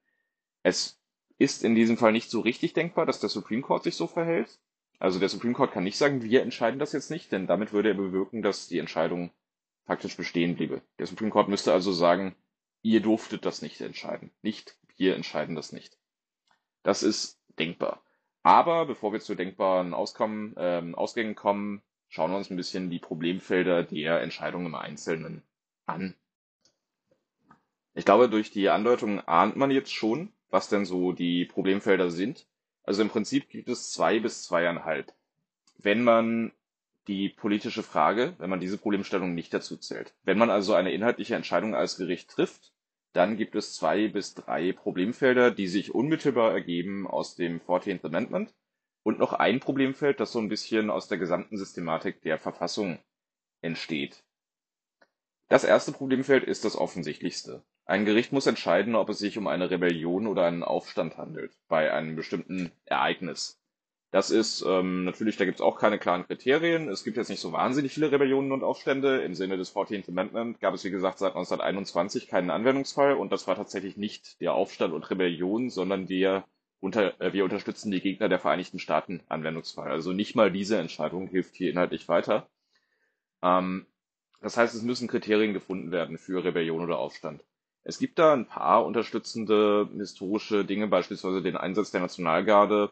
Es 0.62 1.00
ist 1.38 1.64
in 1.64 1.74
diesem 1.74 1.96
Fall 1.96 2.12
nicht 2.12 2.30
so 2.30 2.40
richtig 2.40 2.72
denkbar, 2.72 3.06
dass 3.06 3.20
der 3.20 3.28
Supreme 3.28 3.62
Court 3.62 3.84
sich 3.84 3.96
so 3.96 4.06
verhält. 4.06 4.58
Also 4.98 5.18
der 5.18 5.28
Supreme 5.28 5.54
Court 5.54 5.72
kann 5.72 5.84
nicht 5.84 5.98
sagen, 5.98 6.22
wir 6.22 6.42
entscheiden 6.42 6.78
das 6.78 6.92
jetzt 6.92 7.10
nicht, 7.10 7.30
denn 7.32 7.46
damit 7.46 7.72
würde 7.72 7.90
er 7.90 7.94
bewirken, 7.94 8.42
dass 8.42 8.68
die 8.68 8.78
Entscheidung 8.78 9.30
faktisch 9.84 10.16
bestehen 10.16 10.56
bliebe. 10.56 10.80
Der 10.98 11.06
Supreme 11.06 11.30
Court 11.30 11.48
müsste 11.48 11.72
also 11.72 11.92
sagen, 11.92 12.34
ihr 12.82 13.00
durftet 13.00 13.44
das 13.44 13.62
nicht 13.62 13.80
entscheiden. 13.80 14.30
Nicht 14.42 14.76
wir 14.96 15.14
entscheiden 15.14 15.54
das 15.54 15.72
nicht. 15.72 15.98
Das 16.82 17.02
ist 17.02 17.38
denkbar. 17.58 18.02
Aber 18.42 18.86
bevor 18.86 19.12
wir 19.12 19.20
zu 19.20 19.34
denkbaren 19.34 19.92
Auskommen, 19.92 20.54
ähm, 20.56 20.94
Ausgängen 20.94 21.34
kommen, 21.34 21.82
schauen 22.08 22.30
wir 22.30 22.38
uns 22.38 22.50
ein 22.50 22.56
bisschen 22.56 22.90
die 22.90 22.98
Problemfelder 22.98 23.82
der 23.82 24.22
Entscheidung 24.22 24.66
im 24.66 24.74
Einzelnen 24.74 25.42
an. 25.84 26.14
Ich 27.94 28.04
glaube, 28.04 28.28
durch 28.28 28.50
die 28.50 28.68
Andeutung 28.68 29.20
ahnt 29.20 29.56
man 29.56 29.70
jetzt 29.70 29.92
schon, 29.92 30.32
was 30.56 30.70
denn 30.70 30.86
so 30.86 31.12
die 31.12 31.44
Problemfelder 31.44 32.08
sind. 32.10 32.46
Also 32.82 33.02
im 33.02 33.10
Prinzip 33.10 33.50
gibt 33.50 33.68
es 33.68 33.92
zwei 33.92 34.20
bis 34.20 34.44
zweieinhalb. 34.44 35.12
Wenn 35.76 36.02
man 36.02 36.50
die 37.08 37.28
politische 37.28 37.82
Frage, 37.82 38.34
wenn 38.38 38.48
man 38.48 38.58
diese 38.58 38.78
Problemstellung 38.78 39.34
nicht 39.34 39.52
dazu 39.52 39.76
zählt. 39.76 40.14
Wenn 40.24 40.38
man 40.38 40.48
also 40.48 40.72
eine 40.72 40.92
inhaltliche 40.92 41.34
Entscheidung 41.34 41.74
als 41.74 41.98
Gericht 41.98 42.30
trifft, 42.30 42.72
dann 43.12 43.36
gibt 43.36 43.54
es 43.54 43.74
zwei 43.74 44.08
bis 44.08 44.32
drei 44.32 44.72
Problemfelder, 44.72 45.50
die 45.50 45.68
sich 45.68 45.94
unmittelbar 45.94 46.52
ergeben 46.52 47.06
aus 47.06 47.36
dem 47.36 47.60
14th 47.60 48.06
Amendment 48.06 48.54
und 49.02 49.18
noch 49.18 49.34
ein 49.34 49.60
Problemfeld, 49.60 50.20
das 50.20 50.32
so 50.32 50.38
ein 50.38 50.48
bisschen 50.48 50.88
aus 50.88 51.06
der 51.06 51.18
gesamten 51.18 51.58
Systematik 51.58 52.22
der 52.22 52.38
Verfassung 52.38 52.98
entsteht. 53.60 54.24
Das 55.48 55.62
erste 55.62 55.92
Problemfeld 55.92 56.44
ist 56.44 56.64
das 56.64 56.76
offensichtlichste. 56.76 57.62
Ein 57.84 58.04
Gericht 58.04 58.32
muss 58.32 58.48
entscheiden, 58.48 58.96
ob 58.96 59.08
es 59.08 59.18
sich 59.18 59.38
um 59.38 59.46
eine 59.46 59.70
Rebellion 59.70 60.26
oder 60.26 60.44
einen 60.44 60.64
Aufstand 60.64 61.18
handelt 61.18 61.52
bei 61.68 61.92
einem 61.92 62.16
bestimmten 62.16 62.72
Ereignis. 62.84 63.60
Das 64.10 64.30
ist 64.30 64.64
ähm, 64.66 65.04
natürlich, 65.04 65.36
da 65.36 65.44
gibt 65.44 65.58
es 65.58 65.60
auch 65.60 65.78
keine 65.78 65.98
klaren 65.98 66.26
Kriterien. 66.26 66.88
Es 66.88 67.04
gibt 67.04 67.16
jetzt 67.16 67.28
nicht 67.28 67.40
so 67.40 67.52
wahnsinnig 67.52 67.92
viele 67.92 68.10
Rebellionen 68.10 68.50
und 68.50 68.64
Aufstände. 68.64 69.22
Im 69.22 69.34
Sinne 69.34 69.56
des 69.56 69.74
14th 69.74 70.08
Amendment 70.08 70.58
gab 70.58 70.74
es, 70.74 70.84
wie 70.84 70.90
gesagt, 70.90 71.18
seit 71.18 71.34
1921 71.34 72.26
keinen 72.26 72.50
Anwendungsfall 72.50 73.14
und 73.14 73.30
das 73.30 73.46
war 73.46 73.56
tatsächlich 73.56 73.96
nicht 73.96 74.40
der 74.40 74.54
Aufstand 74.54 74.94
und 74.94 75.08
Rebellion, 75.10 75.70
sondern 75.70 76.06
der 76.06 76.44
unter, 76.80 77.20
äh, 77.20 77.32
wir 77.32 77.44
unterstützen 77.44 77.90
die 77.90 78.00
Gegner 78.00 78.28
der 78.28 78.38
Vereinigten 78.38 78.78
Staaten 78.78 79.22
Anwendungsfall. 79.28 79.90
Also 79.90 80.12
nicht 80.12 80.34
mal 80.34 80.50
diese 80.50 80.78
Entscheidung 80.78 81.28
hilft 81.28 81.54
hier 81.54 81.70
inhaltlich 81.70 82.08
weiter. 82.08 82.48
Ähm, 83.42 83.86
das 84.40 84.56
heißt, 84.56 84.74
es 84.74 84.82
müssen 84.82 85.08
Kriterien 85.08 85.52
gefunden 85.52 85.90
werden 85.92 86.18
für 86.18 86.44
Rebellion 86.44 86.82
oder 86.82 86.98
Aufstand. 86.98 87.44
Es 87.82 87.98
gibt 87.98 88.18
da 88.18 88.32
ein 88.32 88.46
paar 88.46 88.84
unterstützende 88.84 89.88
historische 89.96 90.64
Dinge, 90.64 90.88
beispielsweise 90.88 91.42
den 91.42 91.56
Einsatz 91.56 91.92
der 91.92 92.00
Nationalgarde 92.00 92.90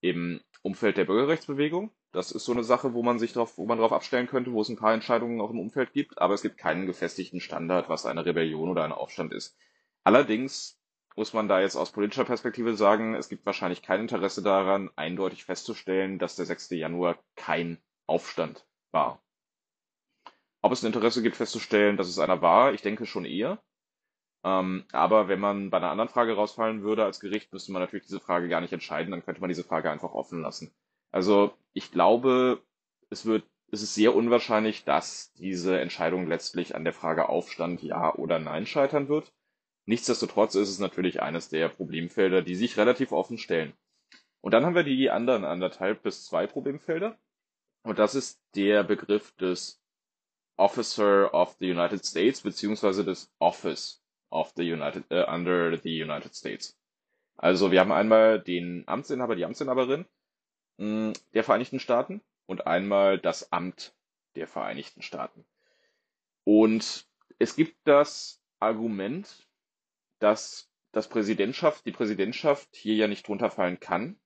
im 0.00 0.40
Umfeld 0.62 0.96
der 0.96 1.04
Bürgerrechtsbewegung. 1.04 1.90
Das 2.12 2.32
ist 2.32 2.44
so 2.44 2.52
eine 2.52 2.64
Sache, 2.64 2.94
wo 2.94 3.02
man 3.02 3.18
sich 3.18 3.32
drauf, 3.32 3.58
wo 3.58 3.66
man 3.66 3.78
drauf 3.78 3.92
abstellen 3.92 4.26
könnte, 4.26 4.52
wo 4.52 4.60
es 4.60 4.68
ein 4.68 4.76
paar 4.76 4.94
Entscheidungen 4.94 5.40
auch 5.40 5.50
im 5.50 5.60
Umfeld 5.60 5.92
gibt, 5.92 6.18
aber 6.18 6.34
es 6.34 6.42
gibt 6.42 6.58
keinen 6.58 6.86
gefestigten 6.86 7.40
Standard, 7.40 7.88
was 7.88 8.06
eine 8.06 8.24
Rebellion 8.24 8.68
oder 8.68 8.84
ein 8.84 8.92
Aufstand 8.92 9.32
ist. 9.32 9.56
Allerdings 10.04 10.78
muss 11.16 11.32
man 11.32 11.48
da 11.48 11.60
jetzt 11.60 11.76
aus 11.76 11.92
politischer 11.92 12.24
Perspektive 12.24 12.74
sagen, 12.74 13.14
es 13.14 13.28
gibt 13.28 13.44
wahrscheinlich 13.46 13.82
kein 13.82 14.00
Interesse 14.00 14.42
daran, 14.42 14.90
eindeutig 14.96 15.44
festzustellen, 15.44 16.18
dass 16.18 16.36
der 16.36 16.46
6. 16.46 16.70
Januar 16.70 17.18
kein 17.36 17.78
Aufstand 18.06 18.66
war. 18.92 19.22
Ob 20.62 20.72
es 20.72 20.82
ein 20.82 20.86
Interesse 20.86 21.22
gibt, 21.22 21.36
festzustellen, 21.36 21.96
dass 21.96 22.08
es 22.08 22.18
einer 22.18 22.40
war, 22.40 22.72
ich 22.72 22.82
denke 22.82 23.04
schon 23.04 23.24
eher. 23.24 23.60
Ähm, 24.44 24.84
aber 24.92 25.28
wenn 25.28 25.40
man 25.40 25.70
bei 25.70 25.76
einer 25.76 25.90
anderen 25.90 26.08
Frage 26.08 26.34
rausfallen 26.34 26.82
würde 26.82 27.04
als 27.04 27.20
Gericht, 27.20 27.52
müsste 27.52 27.72
man 27.72 27.82
natürlich 27.82 28.06
diese 28.06 28.20
Frage 28.20 28.48
gar 28.48 28.60
nicht 28.60 28.72
entscheiden, 28.72 29.10
dann 29.10 29.24
könnte 29.24 29.40
man 29.40 29.48
diese 29.48 29.64
Frage 29.64 29.90
einfach 29.90 30.12
offen 30.12 30.40
lassen. 30.40 30.72
Also 31.10 31.52
ich 31.74 31.90
glaube, 31.92 32.62
es 33.10 33.26
wird, 33.26 33.44
es 33.70 33.82
ist 33.82 33.94
sehr 33.94 34.14
unwahrscheinlich, 34.14 34.84
dass 34.84 35.32
diese 35.34 35.80
Entscheidung 35.80 36.26
letztlich 36.26 36.74
an 36.74 36.84
der 36.84 36.92
Frage 36.92 37.28
Aufstand 37.28 37.82
ja 37.82 38.14
oder 38.14 38.38
nein 38.38 38.66
scheitern 38.66 39.08
wird. 39.08 39.32
Nichtsdestotrotz 39.86 40.54
ist 40.54 40.68
es 40.68 40.78
natürlich 40.78 41.22
eines 41.22 41.48
der 41.48 41.68
Problemfelder, 41.68 42.42
die 42.42 42.54
sich 42.54 42.76
relativ 42.76 43.12
offen 43.12 43.38
stellen. 43.38 43.74
Und 44.40 44.54
dann 44.54 44.64
haben 44.64 44.74
wir 44.74 44.84
die 44.84 45.10
anderen 45.10 45.44
anderthalb 45.44 46.02
bis 46.02 46.24
zwei 46.26 46.46
Problemfelder. 46.46 47.18
Und 47.84 47.98
das 47.98 48.14
ist 48.14 48.40
der 48.54 48.84
Begriff 48.84 49.32
des 49.36 49.81
Officer 50.62 51.34
of 51.34 51.56
the 51.58 51.68
United 51.68 52.04
States 52.04 52.40
beziehungsweise 52.40 53.04
des 53.04 53.32
Office 53.40 54.00
of 54.30 54.52
the 54.56 54.62
United 54.62 55.04
äh, 55.10 55.24
under 55.28 55.76
the 55.76 56.02
United 56.02 56.32
States. 56.36 56.78
Also 57.36 57.72
wir 57.72 57.80
haben 57.80 57.90
einmal 57.90 58.40
den 58.40 58.84
Amtsinhaber, 58.86 59.34
die 59.34 59.44
Amtsinhaberin 59.44 60.06
mh, 60.76 60.86
mm, 60.86 61.12
der 61.34 61.42
Vereinigten 61.42 61.80
Staaten 61.80 62.22
und 62.46 62.68
einmal 62.68 63.18
das 63.18 63.52
Amt 63.52 63.92
der 64.36 64.46
Vereinigten 64.46 65.02
Staaten. 65.02 65.44
Und 66.44 67.06
es 67.40 67.56
gibt 67.56 67.76
das 67.82 68.40
Argument, 68.60 69.48
dass 70.20 70.70
das 70.92 71.08
Präsidentschaft, 71.08 71.84
die 71.86 71.92
Präsidentschaft 71.92 72.68
hier 72.76 72.94
ja 72.94 73.08
nicht 73.08 73.26
drunter 73.26 73.50
fallen 73.50 73.80
kann, 73.80 74.16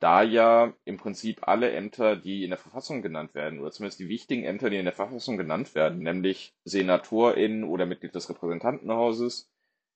da 0.00 0.22
ja 0.22 0.72
im 0.84 0.96
Prinzip 0.96 1.48
alle 1.48 1.70
Ämter, 1.72 2.16
die 2.16 2.44
in 2.44 2.50
der 2.50 2.58
Verfassung 2.58 3.02
genannt 3.02 3.34
werden, 3.34 3.60
oder 3.60 3.70
zumindest 3.70 4.00
die 4.00 4.08
wichtigen 4.08 4.44
Ämter, 4.44 4.70
die 4.70 4.76
in 4.76 4.84
der 4.84 4.94
Verfassung 4.94 5.36
genannt 5.36 5.74
werden, 5.74 6.00
nämlich 6.00 6.54
Senatorin 6.64 7.64
oder 7.64 7.86
Mitglied 7.86 8.14
des 8.14 8.28
Repräsentantenhauses 8.28 9.50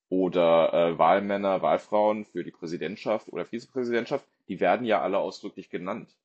oder 0.09 0.73
äh, 0.73 0.97
Wahlmänner, 0.97 1.61
Wahlfrauen 1.61 2.25
für 2.25 2.43
die 2.43 2.51
Präsidentschaft 2.51 3.31
oder 3.31 3.45
Vizepräsidentschaft, 3.45 4.27
die 4.47 4.59
werden 4.59 4.85
ja 4.85 5.01
alle 5.01 5.19
ausdrücklich 5.19 5.69
genannt, 5.69 6.15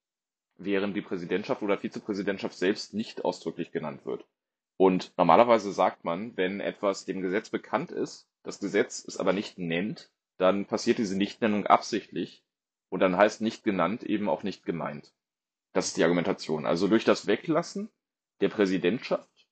während 0.56 0.96
die 0.96 1.02
Präsidentschaft 1.02 1.62
oder 1.62 1.78
Vizepräsidentschaft 1.78 2.58
selbst 2.58 2.94
nicht 2.94 3.24
ausdrücklich 3.24 3.70
genannt 3.70 4.04
wird. 4.04 4.26
Und 4.76 5.12
normalerweise 5.16 5.72
sagt 5.72 6.04
man, 6.04 6.36
wenn 6.36 6.60
etwas 6.60 7.04
dem 7.04 7.20
Gesetz 7.20 7.50
bekannt 7.50 7.90
ist, 7.92 8.28
das 8.42 8.60
Gesetz 8.60 9.04
es 9.06 9.16
aber 9.18 9.32
nicht 9.32 9.58
nennt, 9.58 10.10
dann 10.36 10.66
passiert 10.66 10.98
diese 10.98 11.16
Nichtnennung 11.16 11.66
absichtlich 11.66 12.44
und 12.88 13.00
dann 13.00 13.16
heißt 13.16 13.40
nicht 13.40 13.64
genannt 13.64 14.02
eben 14.02 14.28
auch 14.28 14.42
nicht 14.42 14.64
gemeint. 14.64 15.12
Das 15.72 15.88
ist 15.88 15.96
die 15.96 16.04
Argumentation. 16.04 16.66
Also 16.66 16.88
durch 16.88 17.04
das 17.04 17.26
Weglassen 17.26 17.90
der 18.40 18.48
Präsidentschaft 18.48 19.48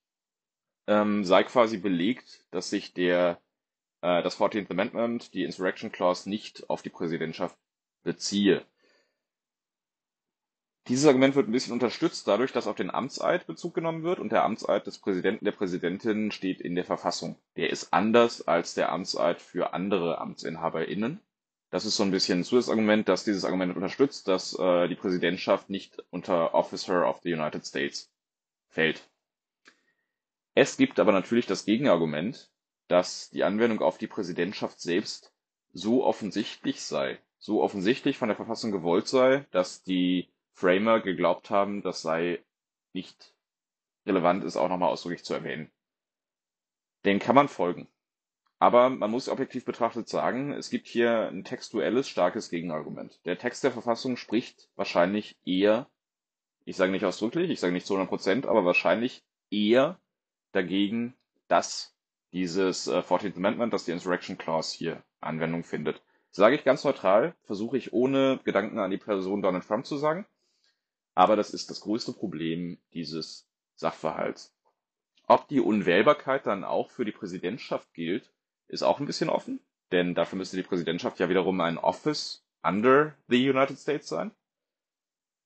ähm, 0.87 1.25
sei 1.25 1.45
quasi 1.45 1.79
belegt, 1.79 2.47
dass 2.51 2.71
sich 2.71 2.95
der 2.95 3.41
äh, 4.03 4.23
das 4.23 4.39
14th 4.39 4.71
Amendment, 4.71 5.35
die 5.35 5.45
Insurrection 5.45 5.93
Clause, 5.93 6.29
nicht 6.29 6.71
auf 6.71 6.83
die 6.83 6.91
Präsidentschaft 6.91 7.57
beziehe. 8.03 8.65
Dieses 10.89 11.07
Argument 11.07 11.35
wird 11.35 11.49
ein 11.49 11.53
bisschen 11.53 11.73
unterstützt 11.73 12.29
dadurch, 12.29 12.53
dass 12.53 12.69
auf 12.69 12.77
den 12.77 12.93
Amtseid 12.93 13.49
Bezug 13.49 13.75
genommen 13.75 14.05
wird 14.05 14.21
und 14.21 14.31
der 14.31 14.45
Amtseid 14.45 14.87
des 14.87 14.99
Präsidenten, 14.99 15.45
der 15.45 15.53
Präsidentin 15.53 16.31
steht 16.31 16.61
in 16.61 16.77
der 16.77 16.85
Verfassung. 16.85 17.37
Der 17.57 17.71
ist 17.71 17.93
anders 17.93 18.47
als 18.47 18.75
der 18.75 18.93
Amtseid 18.93 19.43
für 19.43 19.73
andere 19.75 20.19
AmtsinhaberInnen. 20.19 21.21
Das 21.71 21.85
ist 21.85 21.97
so 21.97 22.05
ein 22.05 22.11
bisschen 22.11 22.41
ein 22.41 22.45
Zusatzargument, 22.45 23.09
dass 23.09 23.25
dieses 23.25 23.45
Argument 23.45 23.75
unterstützt, 23.75 24.29
dass 24.29 24.57
äh, 24.59 24.89
die 24.89 24.95
Präsidentschaft 24.95 25.69
nicht 25.69 26.03
unter 26.11 26.55
Officer 26.55 27.09
of 27.09 27.21
the 27.23 27.33
United 27.33 27.67
States 27.67 28.11
fällt. 28.69 29.09
Es 30.55 30.77
gibt 30.77 31.01
aber 31.01 31.13
natürlich 31.13 31.47
das 31.47 31.65
Gegenargument, 31.65 32.51
dass 32.89 33.31
die 33.31 33.45
Anwendung 33.45 33.81
auf 33.81 33.99
die 33.99 34.07
Präsidentschaft 34.07 34.81
selbst 34.81 35.33
so 35.73 36.05
offensichtlich 36.05 36.83
sei, 36.83 37.19
so 37.39 37.63
offensichtlich 37.63 38.17
von 38.17 38.29
der 38.29 38.37
Verfassung 38.37 38.71
gewollt 38.71 39.09
sei, 39.09 39.45
dass 39.51 39.83
die 39.83 40.31
Framer 40.53 41.01
geglaubt 41.01 41.51
haben, 41.51 41.83
das 41.83 42.01
sei 42.01 42.43
nicht 42.93 43.35
relevant 44.07 44.45
ist, 44.45 44.57
auch 44.57 44.69
nochmal 44.69 44.91
ausdrücklich 44.91 45.25
zu 45.25 45.35
erwähnen. 45.35 45.71
Den 47.05 47.19
kann 47.19 47.35
man 47.35 47.49
folgen. 47.49 47.89
Aber 48.59 48.89
man 48.89 49.11
muss 49.11 49.29
objektiv 49.29 49.65
betrachtet 49.65 50.09
sagen, 50.09 50.53
es 50.53 50.71
gibt 50.71 50.87
hier 50.87 51.29
ein 51.29 51.45
textuelles, 51.45 52.09
starkes 52.09 52.49
Gegenargument. 52.49 53.21
Der 53.27 53.39
Text 53.39 53.65
der 53.65 53.73
Verfassung 53.73 54.17
spricht 54.17 54.71
wahrscheinlich 54.77 55.37
eher, 55.45 55.91
ich 56.65 56.77
sage 56.77 56.91
nicht 56.91 57.05
ausdrücklich, 57.05 57.51
ich 57.51 57.61
sage 57.61 57.75
nicht 57.75 57.87
zu 57.87 57.95
100 57.95 58.09
Prozent, 58.09 58.47
aber 58.47 58.65
wahrscheinlich 58.65 59.25
eher 59.51 60.01
dagegen, 60.53 61.15
dass 61.49 61.95
dieses 62.33 62.87
äh, 62.87 62.99
14th 63.01 63.37
Amendment, 63.37 63.73
dass 63.73 63.85
die 63.85 63.93
Insurrection 63.93 64.39
Clause 64.39 64.77
hier 64.77 65.05
Anwendung 65.21 65.63
findet. 65.63 66.03
Sage 66.31 66.57
ich 66.57 66.65
ganz 66.65 66.85
neutral, 66.85 67.35
versuche 67.45 67.77
ich 67.77 67.93
ohne 67.93 68.41
Gedanken 68.45 68.79
an 68.79 68.91
die 68.91 68.99
Person 68.99 69.43
Donald 69.43 69.67
Trump 69.67 69.87
zu 69.87 69.97
sagen. 69.97 70.27
Aber 71.15 71.37
das 71.37 71.51
ist 71.51 71.71
das 71.71 71.81
größte 71.81 72.13
Problem 72.13 72.79
dieses 72.93 73.49
Sachverhalts. 73.75 74.55
Ob 75.27 75.49
die 75.49 75.61
Unwählbarkeit 75.61 76.47
dann 76.47 76.65
auch 76.65 76.91
für 76.91 77.05
die 77.05 77.13
Präsidentschaft 77.13 77.93
gilt, 77.95 78.33
ist 78.69 78.83
auch 78.83 79.01
ein 79.01 79.07
bisschen 79.07 79.29
offen, 79.29 79.61
denn 79.93 80.15
dafür 80.15 80.39
müsste 80.39 80.57
die 80.57 80.63
Präsidentschaft 80.63 81.19
ja 81.21 81.29
wiederum 81.29 81.61
ein 81.61 81.79
Office 81.79 82.45
under 82.63 83.15
the 83.29 83.51
United 83.51 83.79
States 83.79 84.09
sein. 84.09 84.33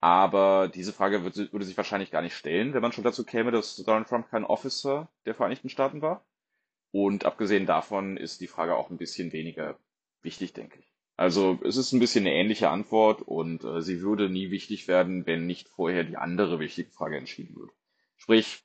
Aber 0.00 0.68
diese 0.68 0.94
Frage 0.94 1.22
würde, 1.22 1.64
sich 1.64 1.76
wahrscheinlich 1.76 2.10
gar 2.10 2.22
nicht 2.22 2.34
stellen, 2.34 2.72
wenn 2.72 2.80
man 2.80 2.92
schon 2.92 3.04
dazu 3.04 3.24
käme, 3.24 3.50
dass 3.50 3.76
Donald 3.76 4.08
Trump 4.08 4.30
kein 4.30 4.44
Officer 4.44 5.10
der 5.26 5.34
Vereinigten 5.34 5.68
Staaten 5.68 6.00
war. 6.00 6.24
Und 6.90 7.26
abgesehen 7.26 7.66
davon 7.66 8.16
ist 8.16 8.40
die 8.40 8.46
Frage 8.46 8.76
auch 8.76 8.90
ein 8.90 8.96
bisschen 8.96 9.32
weniger 9.32 9.78
wichtig, 10.22 10.54
denke 10.54 10.78
ich. 10.78 10.90
Also 11.16 11.58
es 11.62 11.76
ist 11.76 11.92
ein 11.92 12.00
bisschen 12.00 12.26
eine 12.26 12.34
ähnliche 12.34 12.70
Antwort 12.70 13.20
und 13.20 13.62
äh, 13.62 13.82
sie 13.82 14.00
würde 14.00 14.30
nie 14.30 14.50
wichtig 14.50 14.88
werden, 14.88 15.26
wenn 15.26 15.46
nicht 15.46 15.68
vorher 15.68 16.02
die 16.02 16.16
andere 16.16 16.58
wichtige 16.60 16.90
Frage 16.90 17.18
entschieden 17.18 17.56
wird. 17.56 17.70
Sprich, 18.16 18.64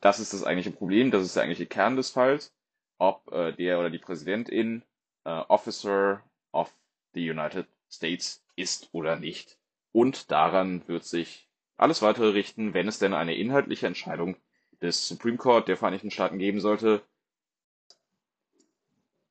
das 0.00 0.20
ist 0.20 0.32
das 0.32 0.44
eigentliche 0.44 0.70
Problem, 0.70 1.10
das 1.10 1.24
ist 1.24 1.34
der 1.34 1.42
eigentliche 1.42 1.66
Kern 1.66 1.96
des 1.96 2.10
Falls, 2.10 2.54
ob 2.98 3.30
äh, 3.32 3.52
der 3.52 3.78
oder 3.78 3.90
die 3.90 3.98
Präsidentin 3.98 4.82
äh, 5.24 5.30
Officer 5.30 6.22
of 6.52 6.74
the 7.14 7.30
United 7.30 7.66
States 7.90 8.44
ist 8.56 8.88
oder 8.92 9.16
nicht. 9.16 9.58
Und 9.92 10.30
daran 10.30 10.86
wird 10.88 11.04
sich 11.04 11.48
alles 11.76 12.02
weitere 12.02 12.28
richten, 12.28 12.74
wenn 12.74 12.88
es 12.88 12.98
denn 12.98 13.14
eine 13.14 13.34
inhaltliche 13.34 13.86
Entscheidung 13.86 14.36
des 14.80 15.08
Supreme 15.08 15.36
Court 15.36 15.68
der 15.68 15.76
Vereinigten 15.76 16.10
Staaten 16.10 16.38
geben 16.38 16.60
sollte, 16.60 17.02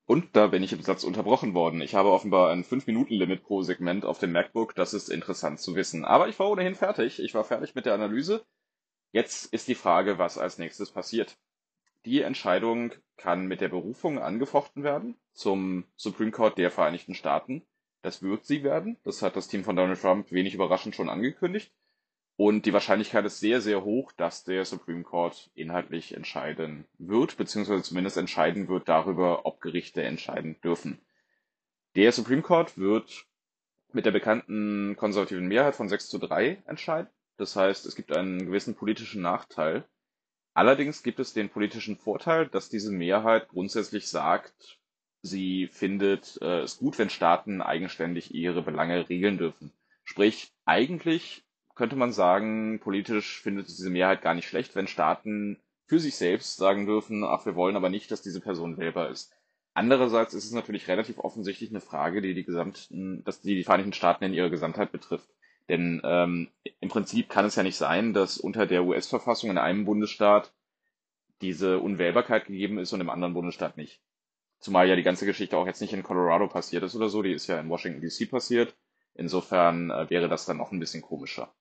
und 0.08 0.36
da 0.36 0.48
bin 0.48 0.62
ich 0.62 0.72
im 0.72 0.84
Satz 0.84 1.04
unterbrochen 1.04 1.56
worden. 1.56 1.82
Ich 1.82 1.96
habe 1.96 2.12
offenbar 2.12 2.52
ein 2.52 2.64
5-Minuten-Limit 2.64 3.44
pro 3.44 3.64
Segment 3.64 4.06
auf 4.06 4.20
dem 4.20 4.32
MacBook. 4.32 4.76
Das 4.76 4.94
ist 4.94 5.10
interessant 5.10 5.60
zu 5.60 5.76
wissen. 5.76 6.06
Aber 6.06 6.28
ich 6.28 6.38
war 6.38 6.50
ohnehin 6.50 6.76
fertig. 6.76 7.20
Ich 7.20 7.34
war 7.34 7.44
fertig 7.44 7.74
mit 7.74 7.88
der 7.88 7.96
Analyse. 7.96 8.46
Jetzt 9.12 9.52
ist 9.52 9.68
die 9.68 9.76
Frage, 9.76 10.20
was 10.20 10.38
als 10.38 10.60
nächstes 10.60 10.92
passiert. 10.92 11.38
Die 12.06 12.22
Entscheidung 12.22 12.94
kann 13.18 13.48
mit 13.48 13.62
der 13.62 13.70
Berufung 13.70 14.20
angefochten 14.20 14.84
werden 14.84 15.18
zum 15.34 15.86
Supreme 15.96 16.32
Court 16.32 16.58
der 16.58 16.70
Vereinigten 16.70 17.16
Staaten. 17.16 17.66
Das 18.04 18.22
wird 18.22 18.46
sie 18.46 18.64
werden. 18.64 18.98
Das 19.04 19.24
hat 19.24 19.36
das 19.36 19.48
Team 19.48 19.64
von 19.64 19.76
Donald 19.76 20.00
Trump 20.00 20.32
wenig 20.32 20.54
überraschend 20.54 20.96
schon 20.96 21.10
angekündigt. 21.10 21.74
Und 22.38 22.68
die 22.68 22.74
Wahrscheinlichkeit 22.74 23.26
ist 23.26 23.40
sehr, 23.40 23.60
sehr 23.60 23.84
hoch, 23.84 24.12
dass 24.12 24.44
der 24.44 24.66
Supreme 24.66 25.04
Court 25.04 25.50
inhaltlich 25.56 26.14
entscheiden 26.14 26.86
wird, 27.00 27.38
beziehungsweise 27.38 27.82
zumindest 27.82 28.18
entscheiden 28.18 28.68
wird 28.68 28.88
darüber, 28.88 29.46
ob 29.46 29.62
Gerichte 29.62 30.04
entscheiden 30.04 30.60
dürfen. 30.62 31.00
Der 31.96 32.12
Supreme 32.12 32.42
Court 32.44 32.78
wird 32.78 33.26
mit 33.94 34.06
der 34.06 34.12
bekannten 34.12 34.96
konservativen 34.98 35.48
Mehrheit 35.48 35.76
von 35.76 35.90
6 35.90 36.10
zu 36.10 36.20
3 36.20 36.62
entscheiden. 36.68 37.10
Das 37.38 37.56
heißt, 37.56 37.86
es 37.86 37.96
gibt 37.96 38.12
einen 38.12 38.46
gewissen 38.46 38.76
politischen 38.76 39.22
Nachteil. 39.22 39.86
Allerdings 40.56 41.04
gibt 41.04 41.20
es 41.20 41.34
den 41.34 41.50
politischen 41.50 41.98
Vorteil, 41.98 42.48
dass 42.48 42.70
diese 42.70 42.92
Mehrheit 42.92 43.50
grundsätzlich 43.50 44.08
sagt, 44.08 44.80
sie 45.22 45.68
findet 45.68 46.40
äh, 46.42 46.62
es 46.62 46.78
gut, 46.78 46.98
wenn 46.98 47.10
Staaten 47.10 47.62
eigenständig 47.62 48.34
ihre 48.34 48.62
Belange 48.62 49.10
regeln 49.10 49.38
dürfen. 49.38 49.74
Sprich, 50.06 50.54
eigentlich 50.64 51.44
könnte 51.76 51.98
man 51.98 52.14
sagen, 52.14 52.80
politisch 52.80 53.42
findet 53.42 53.68
diese 53.68 53.90
Mehrheit 53.90 54.22
gar 54.22 54.34
nicht 54.34 54.48
schlecht, 54.48 54.76
wenn 54.76 54.88
Staaten 54.88 55.60
für 55.88 56.00
sich 56.00 56.16
selbst 56.16 56.56
sagen 56.56 56.86
dürfen, 56.86 57.26
ach, 57.26 57.46
wir 57.46 57.56
wollen 57.56 57.76
aber 57.76 57.90
nicht, 57.90 58.10
dass 58.10 58.22
diese 58.22 58.40
Person 58.40 58.78
wählbar 58.78 59.10
ist. 59.10 59.34
Andererseits 59.74 60.34
ist 60.34 60.46
es 60.46 60.54
natürlich 60.54 60.88
relativ 60.88 61.20
offensichtlich 61.20 61.70
eine 61.70 61.82
Frage, 61.82 62.22
die 62.22 62.34
die 62.34 62.46
gesamten, 62.46 63.26
dass 63.26 63.42
die, 63.42 63.56
die 63.56 63.66
Vereinigten 63.66 63.92
Staaten 63.92 64.24
in 64.24 64.34
ihrer 64.34 64.50
Gesamtheit 64.50 64.94
betrifft. 64.94 65.28
Denn 65.70 66.02
ähm, 66.04 66.50
im 66.80 66.90
Prinzip 66.90 67.30
kann 67.30 67.46
es 67.46 67.56
ja 67.56 67.64
nicht 67.64 67.78
sein, 67.78 68.14
dass 68.14 68.38
unter 68.38 68.68
der 68.68 68.84
US-Verfassung 68.84 69.50
in 69.50 69.58
einem 69.58 69.86
Bundesstaat 69.86 70.54
diese 71.42 71.80
Unwählbarkeit 71.80 72.46
gegeben 72.46 72.78
ist 72.78 72.94
und 72.94 73.02
im 73.02 73.10
anderen 73.10 73.34
Bundesstaat 73.34 73.78
nicht. 73.78 74.02
Zumal 74.60 74.88
ja 74.88 74.96
die 74.96 75.04
ganze 75.04 75.26
Geschichte 75.26 75.58
auch 75.58 75.66
jetzt 75.66 75.82
nicht 75.82 75.94
in 75.94 76.04
Colorado 76.04 76.48
passiert 76.48 76.84
ist 76.84 76.96
oder 76.96 77.10
so, 77.10 77.22
die 77.22 77.34
ist 77.34 77.48
ja 77.48 77.60
in 77.60 77.70
Washington 77.70 78.02
DC 78.02 78.30
passiert. 78.30 78.76
Insofern 79.14 79.92
äh, 79.92 80.10
wäre 80.10 80.30
das 80.30 80.46
dann 80.46 80.58
noch 80.58 80.72
ein 80.72 80.80
bisschen 80.80 81.02
komischer. 81.02 81.54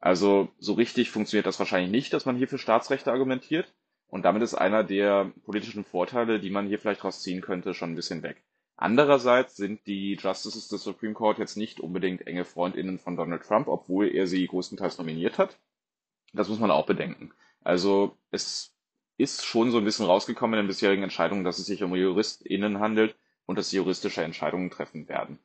Also 0.00 0.48
so 0.58 0.74
richtig 0.74 1.10
funktioniert 1.10 1.46
das 1.46 1.58
wahrscheinlich 1.58 1.90
nicht, 1.90 2.12
dass 2.12 2.26
man 2.26 2.36
hier 2.36 2.48
für 2.48 2.58
Staatsrechte 2.58 3.10
argumentiert. 3.10 3.74
Und 4.06 4.22
damit 4.24 4.42
ist 4.42 4.54
einer 4.54 4.84
der 4.84 5.32
politischen 5.44 5.84
Vorteile, 5.84 6.38
die 6.38 6.50
man 6.50 6.66
hier 6.68 6.78
vielleicht 6.78 7.04
rausziehen 7.04 7.40
könnte, 7.40 7.74
schon 7.74 7.92
ein 7.92 7.96
bisschen 7.96 8.22
weg. 8.22 8.44
Andererseits 8.76 9.56
sind 9.56 9.86
die 9.86 10.14
Justices 10.14 10.68
des 10.68 10.82
Supreme 10.82 11.14
Court 11.14 11.38
jetzt 11.38 11.56
nicht 11.56 11.80
unbedingt 11.80 12.26
enge 12.26 12.44
Freundinnen 12.44 12.98
von 12.98 13.16
Donald 13.16 13.42
Trump, 13.42 13.68
obwohl 13.68 14.08
er 14.08 14.26
sie 14.26 14.46
größtenteils 14.46 14.98
nominiert 14.98 15.38
hat. 15.38 15.58
Das 16.32 16.48
muss 16.48 16.58
man 16.58 16.72
auch 16.72 16.86
bedenken. 16.86 17.32
Also 17.62 18.16
es 18.30 18.74
ist 19.16 19.44
schon 19.44 19.70
so 19.70 19.78
ein 19.78 19.84
bisschen 19.84 20.06
rausgekommen 20.06 20.58
in 20.58 20.64
den 20.64 20.68
bisherigen 20.68 21.04
Entscheidungen, 21.04 21.44
dass 21.44 21.58
es 21.58 21.66
sich 21.66 21.82
um 21.84 21.94
JuristInnen 21.94 22.80
handelt 22.80 23.16
und 23.46 23.56
dass 23.56 23.70
sie 23.70 23.76
juristische 23.76 24.22
Entscheidungen 24.22 24.70
treffen 24.70 25.08
werden. 25.08 25.38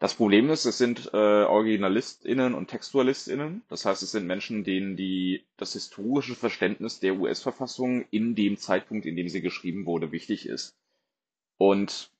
Das 0.00 0.14
Problem 0.14 0.50
ist, 0.50 0.64
es 0.64 0.76
sind 0.76 1.10
äh, 1.14 1.44
OriginalistInnen 1.44 2.54
und 2.54 2.68
TextualistInnen. 2.68 3.62
Das 3.68 3.86
heißt, 3.86 4.02
es 4.02 4.10
sind 4.10 4.26
Menschen, 4.26 4.64
denen 4.64 4.96
die, 4.96 5.44
das 5.56 5.74
historische 5.74 6.34
Verständnis 6.34 6.98
der 6.98 7.14
US-Verfassung 7.14 8.04
in 8.10 8.34
dem 8.34 8.56
Zeitpunkt, 8.56 9.06
in 9.06 9.16
dem 9.16 9.28
sie 9.28 9.40
geschrieben 9.40 9.86
wurde, 9.86 10.10
wichtig 10.10 10.46
ist. 10.46 10.76
Und 11.56 12.10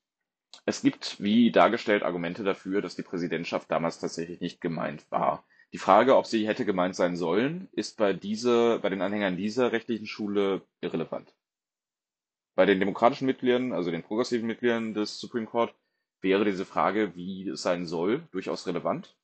es 0.65 0.83
gibt, 0.83 1.21
wie 1.21 1.51
dargestellt, 1.51 2.03
Argumente 2.03 2.45
dafür, 2.45 2.83
dass 2.83 2.97
die 2.97 3.03
Präsidentschaft 3.03 3.71
damals 3.71 3.99
tatsächlich 3.99 4.41
nicht 4.41 4.61
gemeint 4.61 5.11
war. 5.11 5.45
Die 5.73 5.79
Frage, 5.79 6.17
ob 6.17 6.27
sie 6.27 6.47
hätte 6.47 6.65
gemeint 6.65 6.95
sein 6.95 7.17
sollen, 7.17 7.69
ist 7.73 7.97
bei 7.97 8.13
dieser, 8.13 8.79
bei 8.79 8.91
den 8.91 9.03
Anhängern 9.03 9.37
dieser 9.37 9.73
rechtlichen 9.73 10.07
Schule 10.07 10.63
irrelevant. 10.81 11.35
Bei 12.55 12.67
den 12.67 12.79
demokratischen 12.79 13.27
Mitgliedern, 13.27 13.73
also 13.73 13.91
den 13.91 14.05
progressiven 14.05 14.47
Mitgliedern 14.47 14.95
des 14.95 15.19
Supreme 15.19 15.47
Court, 15.47 15.75
wäre 16.21 16.45
diese 16.45 16.65
Frage, 16.65 17.17
wie 17.17 17.49
es 17.49 17.63
sein 17.63 17.87
soll, 17.87 18.27
durchaus 18.31 18.67
relevant. 18.67 19.17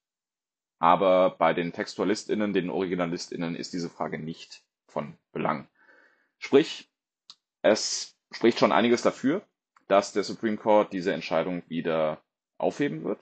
Aber 0.80 1.36
bei 1.38 1.54
den 1.54 1.72
TextualistInnen, 1.72 2.52
den 2.52 2.70
OriginalistInnen 2.70 3.54
ist 3.54 3.72
diese 3.72 3.90
Frage 3.90 4.18
nicht 4.18 4.64
von 4.86 5.16
Belang. 5.32 5.68
Sprich, 6.38 6.90
es 7.62 8.16
spricht 8.32 8.58
schon 8.58 8.72
einiges 8.72 9.02
dafür, 9.02 9.46
dass 9.90 10.12
der 10.12 10.22
Supreme 10.22 10.56
Court 10.56 10.92
diese 10.92 11.12
Entscheidung 11.12 11.64
wieder 11.66 12.22
aufheben 12.58 13.02
wird. 13.02 13.20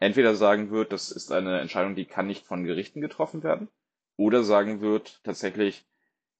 Entweder 0.00 0.34
sagen 0.34 0.70
wird, 0.70 0.90
das 0.90 1.10
ist 1.10 1.30
eine 1.32 1.60
Entscheidung, 1.60 1.96
die 1.96 2.06
kann 2.06 2.26
nicht 2.26 2.46
von 2.46 2.64
Gerichten 2.64 3.02
getroffen 3.02 3.42
werden, 3.42 3.68
oder 4.16 4.42
sagen 4.42 4.80
wird, 4.80 5.22
tatsächlich, 5.22 5.86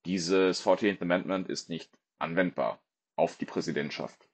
dieses 0.05 0.65
14th 0.65 1.01
Amendment 1.01 1.49
ist 1.49 1.69
nicht 1.69 1.91
anwendbar 2.17 2.81
auf 3.15 3.37
die 3.37 3.45
Präsidentschaft. 3.45 4.27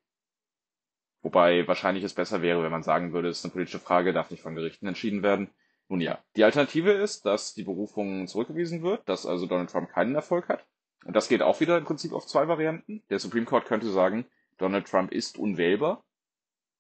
Wobei 1.22 1.68
wahrscheinlich 1.68 2.04
es 2.04 2.14
besser 2.14 2.42
wäre, 2.42 2.64
wenn 2.64 2.72
man 2.72 2.84
sagen 2.84 3.12
würde, 3.12 3.28
es 3.28 3.40
ist 3.40 3.46
eine 3.46 3.52
politische 3.52 3.80
Frage, 3.80 4.14
darf 4.14 4.32
nicht 4.32 4.44
von 4.44 4.56
Gerichten 4.56 4.88
entschieden 4.88 5.22
werden. 5.22 5.50
Nun 5.90 6.00
ja, 6.00 6.24
die 6.38 6.44
Alternative 6.44 6.92
ist, 6.92 7.26
dass 7.26 7.54
die 7.54 7.64
Berufung 7.64 8.28
zurückgewiesen 8.28 8.84
wird, 8.84 9.10
dass 9.10 9.26
also 9.26 9.48
Donald 9.48 9.70
Trump 9.70 9.90
keinen 9.90 10.16
Erfolg 10.16 10.48
hat. 10.48 10.66
Und 11.04 11.16
das 11.16 11.28
geht 11.28 11.42
auch 11.42 11.60
wieder 11.60 11.78
im 11.78 11.84
Prinzip 11.84 12.14
auf 12.14 12.26
zwei 12.26 12.48
Varianten. 12.48 13.04
Der 13.10 13.20
Supreme 13.20 13.46
Court 13.46 13.66
könnte 13.66 13.90
sagen, 13.92 14.26
Donald 14.58 14.88
Trump 14.88 15.12
ist 15.12 15.38
unwählbar. 15.38 16.04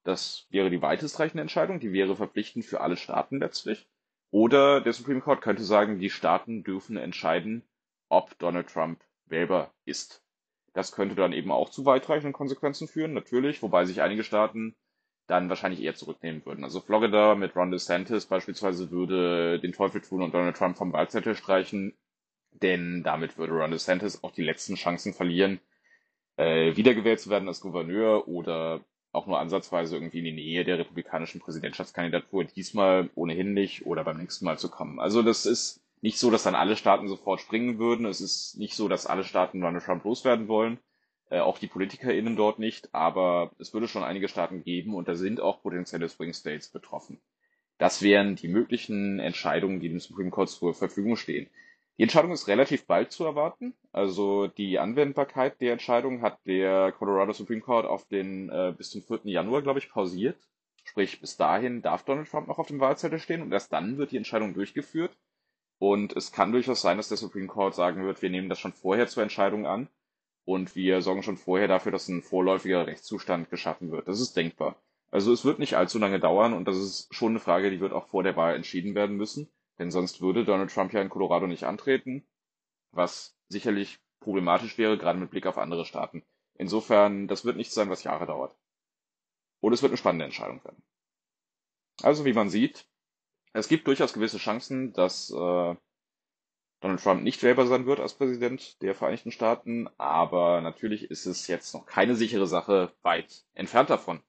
Das 0.03 0.47
wäre 0.49 0.69
die 0.69 0.81
weitestreichende 0.81 1.41
Entscheidung, 1.41 1.79
die 1.79 1.91
wäre 1.91 2.15
verpflichtend 2.15 2.65
für 2.65 2.81
alle 2.81 2.95
Staaten 2.95 3.39
letztlich. 3.39 3.87
Oder 4.31 4.81
der 4.81 4.93
Supreme 4.93 5.21
Court 5.21 5.41
könnte 5.41 5.63
sagen, 5.63 5.99
die 5.99 6.09
Staaten 6.09 6.63
dürfen 6.63 6.97
entscheiden, 6.97 7.63
ob 8.09 8.37
Donald 8.37 8.69
Trump 8.69 9.03
wählbar 9.25 9.73
ist. 9.85 10.23
Das 10.73 10.91
könnte 10.91 11.15
dann 11.15 11.33
eben 11.33 11.51
auch 11.51 11.69
zu 11.69 11.85
weitreichenden 11.85 12.33
Konsequenzen 12.33 12.87
führen, 12.87 13.13
natürlich, 13.13 13.61
wobei 13.61 13.85
sich 13.85 14.01
einige 14.01 14.23
Staaten 14.23 14.75
dann 15.27 15.49
wahrscheinlich 15.49 15.81
eher 15.81 15.95
zurücknehmen 15.95 16.45
würden. 16.45 16.63
Also 16.63 16.81
Florida 16.81 17.33
mit 17.35 17.55
Ron 17.55 17.71
DeSantis 17.71 18.25
beispielsweise 18.25 18.91
würde 18.91 19.59
den 19.59 19.73
Teufel 19.73 20.01
tun 20.01 20.21
und 20.21 20.33
Donald 20.33 20.55
Trump 20.55 20.77
vom 20.77 20.93
Wahlzettel 20.93 21.35
streichen, 21.35 21.97
denn 22.51 23.03
damit 23.03 23.37
würde 23.37 23.53
Ron 23.53 23.71
DeSantis 23.71 24.23
auch 24.23 24.31
die 24.31 24.43
letzten 24.43 24.75
Chancen 24.75 25.13
verlieren, 25.13 25.59
äh, 26.37 26.75
wiedergewählt 26.75 27.19
zu 27.19 27.29
werden 27.29 27.47
als 27.47 27.61
Gouverneur 27.61 28.27
oder 28.27 28.81
auch 29.11 29.27
nur 29.27 29.39
ansatzweise 29.39 29.95
irgendwie 29.95 30.19
in 30.19 30.25
die 30.25 30.33
Nähe 30.33 30.63
der 30.65 30.77
republikanischen 30.77 31.39
Präsidentschaftskandidatur 31.39 32.43
diesmal 32.43 33.09
ohnehin 33.15 33.53
nicht 33.53 33.85
oder 33.85 34.03
beim 34.03 34.17
nächsten 34.17 34.45
Mal 34.45 34.59
zu 34.59 34.69
kommen. 34.69 34.99
Also 34.99 35.21
das 35.21 35.45
ist 35.45 35.81
nicht 36.01 36.19
so, 36.19 36.29
dass 36.29 36.43
dann 36.43 36.55
alle 36.55 36.75
Staaten 36.75 37.07
sofort 37.07 37.39
springen 37.39 37.79
würden. 37.79 38.05
Es 38.05 38.21
ist 38.21 38.57
nicht 38.57 38.75
so, 38.75 38.87
dass 38.87 39.07
alle 39.07 39.23
Staaten 39.23 39.61
Donald 39.61 39.83
Trump 39.83 40.03
loswerden 40.03 40.47
wollen. 40.47 40.77
Äh, 41.29 41.39
auch 41.39 41.57
die 41.57 41.67
PolitikerInnen 41.67 42.35
dort 42.35 42.59
nicht. 42.59 42.93
Aber 42.93 43.51
es 43.57 43.73
würde 43.73 43.87
schon 43.87 44.03
einige 44.03 44.27
Staaten 44.27 44.63
geben 44.63 44.93
und 44.93 45.07
da 45.07 45.15
sind 45.15 45.39
auch 45.39 45.61
potenzielle 45.63 46.09
Swing 46.09 46.33
States 46.33 46.67
betroffen. 46.67 47.19
Das 47.77 48.01
wären 48.01 48.35
die 48.35 48.47
möglichen 48.47 49.19
Entscheidungen, 49.19 49.79
die 49.79 49.89
dem 49.89 49.99
Supreme 49.99 50.29
Court 50.29 50.49
zur 50.49 50.73
Verfügung 50.73 51.15
stehen. 51.15 51.47
Die 51.97 52.03
Entscheidung 52.03 52.31
ist 52.31 52.47
relativ 52.47 52.85
bald 52.87 53.11
zu 53.11 53.23
erwarten. 53.23 53.73
Also 53.93 54.47
die 54.47 54.79
Anwendbarkeit 54.79 55.61
der 55.61 55.73
Entscheidung 55.73 56.21
hat 56.21 56.39
der 56.45 56.91
Colorado 56.91 57.31
Supreme 57.31 57.61
Court 57.61 57.85
auf 57.85 58.05
den 58.05 58.49
äh, 58.49 58.73
bis 58.77 58.89
zum 58.89 59.01
4. 59.01 59.21
Januar, 59.23 59.61
glaube 59.61 59.79
ich, 59.79 59.89
pausiert. 59.89 60.37
Sprich, 60.83 61.21
bis 61.21 61.37
dahin 61.37 61.81
darf 61.81 62.03
Donald 62.03 62.29
Trump 62.29 62.47
noch 62.47 62.59
auf 62.59 62.67
dem 62.67 62.79
Wahlzettel 62.79 63.19
stehen 63.19 63.41
und 63.41 63.51
erst 63.51 63.71
dann 63.71 63.97
wird 63.97 64.11
die 64.11 64.17
Entscheidung 64.17 64.53
durchgeführt. 64.53 65.17
Und 65.79 66.15
es 66.15 66.31
kann 66.31 66.51
durchaus 66.51 66.81
sein, 66.81 66.97
dass 66.97 67.09
der 67.09 67.17
Supreme 67.17 67.47
Court 67.47 67.75
sagen 67.75 68.05
wird, 68.05 68.21
wir 68.21 68.29
nehmen 68.29 68.49
das 68.49 68.59
schon 68.59 68.73
vorher 68.73 69.07
zur 69.07 69.23
Entscheidung 69.23 69.65
an 69.65 69.89
und 70.45 70.75
wir 70.75 71.01
sorgen 71.01 71.23
schon 71.23 71.37
vorher 71.37 71.67
dafür, 71.67 71.91
dass 71.91 72.07
ein 72.07 72.21
vorläufiger 72.21 72.87
Rechtszustand 72.87 73.49
geschaffen 73.49 73.91
wird. 73.91 74.07
Das 74.07 74.19
ist 74.19 74.37
denkbar. 74.37 74.75
Also 75.11 75.33
es 75.33 75.45
wird 75.45 75.59
nicht 75.59 75.75
allzu 75.75 75.97
lange 75.97 76.19
dauern 76.19 76.53
und 76.53 76.67
das 76.67 76.77
ist 76.77 77.13
schon 77.13 77.31
eine 77.31 77.39
Frage, 77.39 77.71
die 77.71 77.79
wird 77.79 77.93
auch 77.93 78.07
vor 78.07 78.23
der 78.23 78.35
Wahl 78.35 78.55
entschieden 78.55 78.95
werden 78.95 79.17
müssen, 79.17 79.49
denn 79.79 79.91
sonst 79.91 80.21
würde 80.21 80.45
Donald 80.45 80.73
Trump 80.73 80.93
ja 80.93 81.01
in 81.01 81.09
Colorado 81.09 81.47
nicht 81.47 81.63
antreten, 81.63 82.25
was 82.91 83.37
sicherlich 83.49 83.99
problematisch 84.19 84.77
wäre, 84.77 84.97
gerade 84.97 85.19
mit 85.19 85.31
Blick 85.31 85.45
auf 85.45 85.57
andere 85.57 85.85
Staaten. 85.85 86.23
Insofern, 86.55 87.27
das 87.27 87.45
wird 87.45 87.57
nichts 87.57 87.75
sein, 87.75 87.89
was 87.89 88.03
Jahre 88.03 88.25
dauert. 88.25 88.55
Und 89.59 89.73
es 89.73 89.81
wird 89.81 89.91
eine 89.91 89.97
spannende 89.97 90.25
Entscheidung 90.25 90.63
werden. 90.63 90.81
Also 92.01 92.25
wie 92.25 92.33
man 92.33 92.49
sieht, 92.49 92.87
es 93.53 93.67
gibt 93.67 93.87
durchaus 93.87 94.13
gewisse 94.13 94.37
Chancen, 94.37 94.93
dass 94.93 95.29
äh, 95.29 95.75
Donald 96.81 97.01
Trump 97.01 97.23
nicht 97.23 97.41
wählbar 97.41 97.67
sein 97.67 97.85
wird 97.85 97.99
als 97.99 98.13
Präsident 98.13 98.81
der 98.81 98.95
Vereinigten 98.95 99.31
Staaten, 99.31 99.89
aber 99.97 100.61
natürlich 100.61 101.09
ist 101.09 101.25
es 101.25 101.47
jetzt 101.47 101.73
noch 101.73 101.85
keine 101.85 102.15
sichere 102.15 102.47
Sache, 102.47 102.93
weit 103.01 103.45
entfernt 103.53 103.89
davon. 103.89 104.21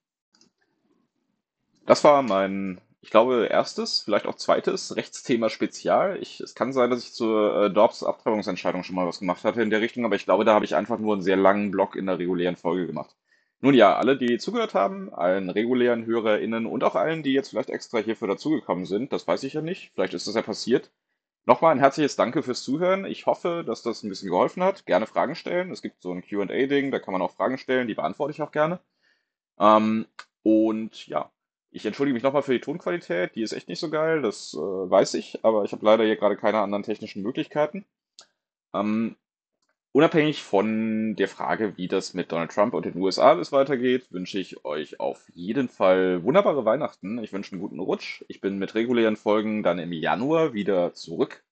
Das 1.85 2.03
war 2.03 2.21
mein, 2.21 2.81
ich 3.01 3.09
glaube, 3.11 3.47
erstes, 3.49 4.01
vielleicht 4.01 4.25
auch 4.25 4.35
zweites 4.35 4.95
Rechtsthema 4.95 5.49
Spezial. 5.49 6.17
Ich, 6.21 6.39
es 6.41 6.55
kann 6.55 6.73
sein, 6.73 6.89
dass 6.89 7.03
ich 7.03 7.13
zur 7.13 7.65
äh, 7.65 7.69
Dobbs 7.71 8.03
Abtreibungsentscheidung 8.03 8.83
schon 8.83 8.95
mal 8.95 9.07
was 9.07 9.19
gemacht 9.19 9.43
hatte 9.43 9.61
in 9.61 9.69
der 9.69 9.81
Richtung, 9.81 10.05
aber 10.05 10.15
ich 10.15 10.25
glaube, 10.25 10.45
da 10.45 10.53
habe 10.53 10.65
ich 10.65 10.75
einfach 10.75 10.99
nur 10.99 11.13
einen 11.13 11.21
sehr 11.21 11.37
langen 11.37 11.71
Block 11.71 11.95
in 11.95 12.07
der 12.07 12.19
regulären 12.19 12.55
Folge 12.55 12.87
gemacht. 12.87 13.15
Nun 13.59 13.73
ja, 13.73 13.95
alle, 13.95 14.17
die 14.17 14.37
zugehört 14.37 14.73
haben, 14.73 15.13
allen 15.13 15.49
regulären 15.49 16.05
HörerInnen 16.05 16.65
und 16.65 16.83
auch 16.83 16.95
allen, 16.95 17.23
die 17.23 17.33
jetzt 17.33 17.49
vielleicht 17.49 17.69
extra 17.69 17.99
hierfür 17.99 18.27
dazugekommen 18.27 18.85
sind, 18.85 19.13
das 19.13 19.27
weiß 19.27 19.43
ich 19.43 19.53
ja 19.53 19.61
nicht, 19.61 19.91
vielleicht 19.93 20.13
ist 20.13 20.27
das 20.27 20.35
ja 20.35 20.41
passiert. 20.41 20.91
Nochmal 21.45 21.71
ein 21.71 21.79
herzliches 21.79 22.17
Danke 22.17 22.43
fürs 22.43 22.61
Zuhören. 22.61 23.05
Ich 23.05 23.25
hoffe, 23.25 23.63
dass 23.65 23.81
das 23.81 24.03
ein 24.03 24.09
bisschen 24.09 24.29
geholfen 24.29 24.61
hat. 24.63 24.85
Gerne 24.85 25.07
Fragen 25.07 25.33
stellen. 25.33 25.71
Es 25.71 25.81
gibt 25.81 26.01
so 26.01 26.11
ein 26.11 26.21
QA-Ding, 26.21 26.91
da 26.91 26.99
kann 26.99 27.13
man 27.13 27.21
auch 27.21 27.31
Fragen 27.31 27.57
stellen, 27.57 27.87
die 27.87 27.93
beantworte 27.95 28.31
ich 28.31 28.41
auch 28.41 28.51
gerne. 28.51 28.81
Ähm, 29.59 30.07
und 30.43 31.07
ja, 31.07 31.31
ich 31.71 31.85
entschuldige 31.85 32.13
mich 32.13 32.23
nochmal 32.23 32.43
für 32.43 32.53
die 32.53 32.61
Tonqualität. 32.61 33.35
Die 33.35 33.41
ist 33.41 33.53
echt 33.53 33.69
nicht 33.69 33.79
so 33.79 33.89
geil, 33.89 34.21
das 34.21 34.53
äh, 34.53 34.57
weiß 34.57 35.13
ich, 35.15 35.43
aber 35.43 35.63
ich 35.63 35.71
habe 35.71 35.85
leider 35.85 36.03
hier 36.03 36.15
gerade 36.15 36.37
keine 36.37 36.59
anderen 36.59 36.83
technischen 36.83 37.23
Möglichkeiten. 37.23 37.85
Ähm, 38.73 39.15
Unabhängig 39.97 40.43
von 40.43 41.15
der 41.15 41.27
Frage, 41.27 41.75
wie 41.75 41.87
das 41.87 42.13
mit 42.13 42.31
Donald 42.31 42.51
Trump 42.51 42.75
und 42.75 42.85
den 42.85 42.95
USA 42.97 43.31
alles 43.31 43.51
weitergeht, 43.51 44.11
wünsche 44.11 44.37
ich 44.37 44.63
euch 44.63 44.99
auf 44.99 45.27
jeden 45.33 45.69
Fall 45.69 46.21
wunderbare 46.23 46.65
Weihnachten. 46.65 47.17
Ich 47.23 47.33
wünsche 47.33 47.53
einen 47.53 47.61
guten 47.61 47.79
Rutsch. 47.79 48.23
Ich 48.27 48.39
bin 48.39 48.59
mit 48.59 48.75
regulären 48.75 49.15
Folgen 49.15 49.63
dann 49.63 49.79
im 49.79 49.91
Januar 49.91 50.53
wieder 50.53 50.93
zurück. 50.93 51.43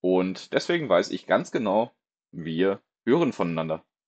Und 0.00 0.52
deswegen 0.52 0.88
weiß 0.88 1.12
ich 1.12 1.28
ganz 1.28 1.52
genau, 1.52 1.92
wir 2.32 2.80
hören 3.04 3.32
voneinander. 3.32 3.84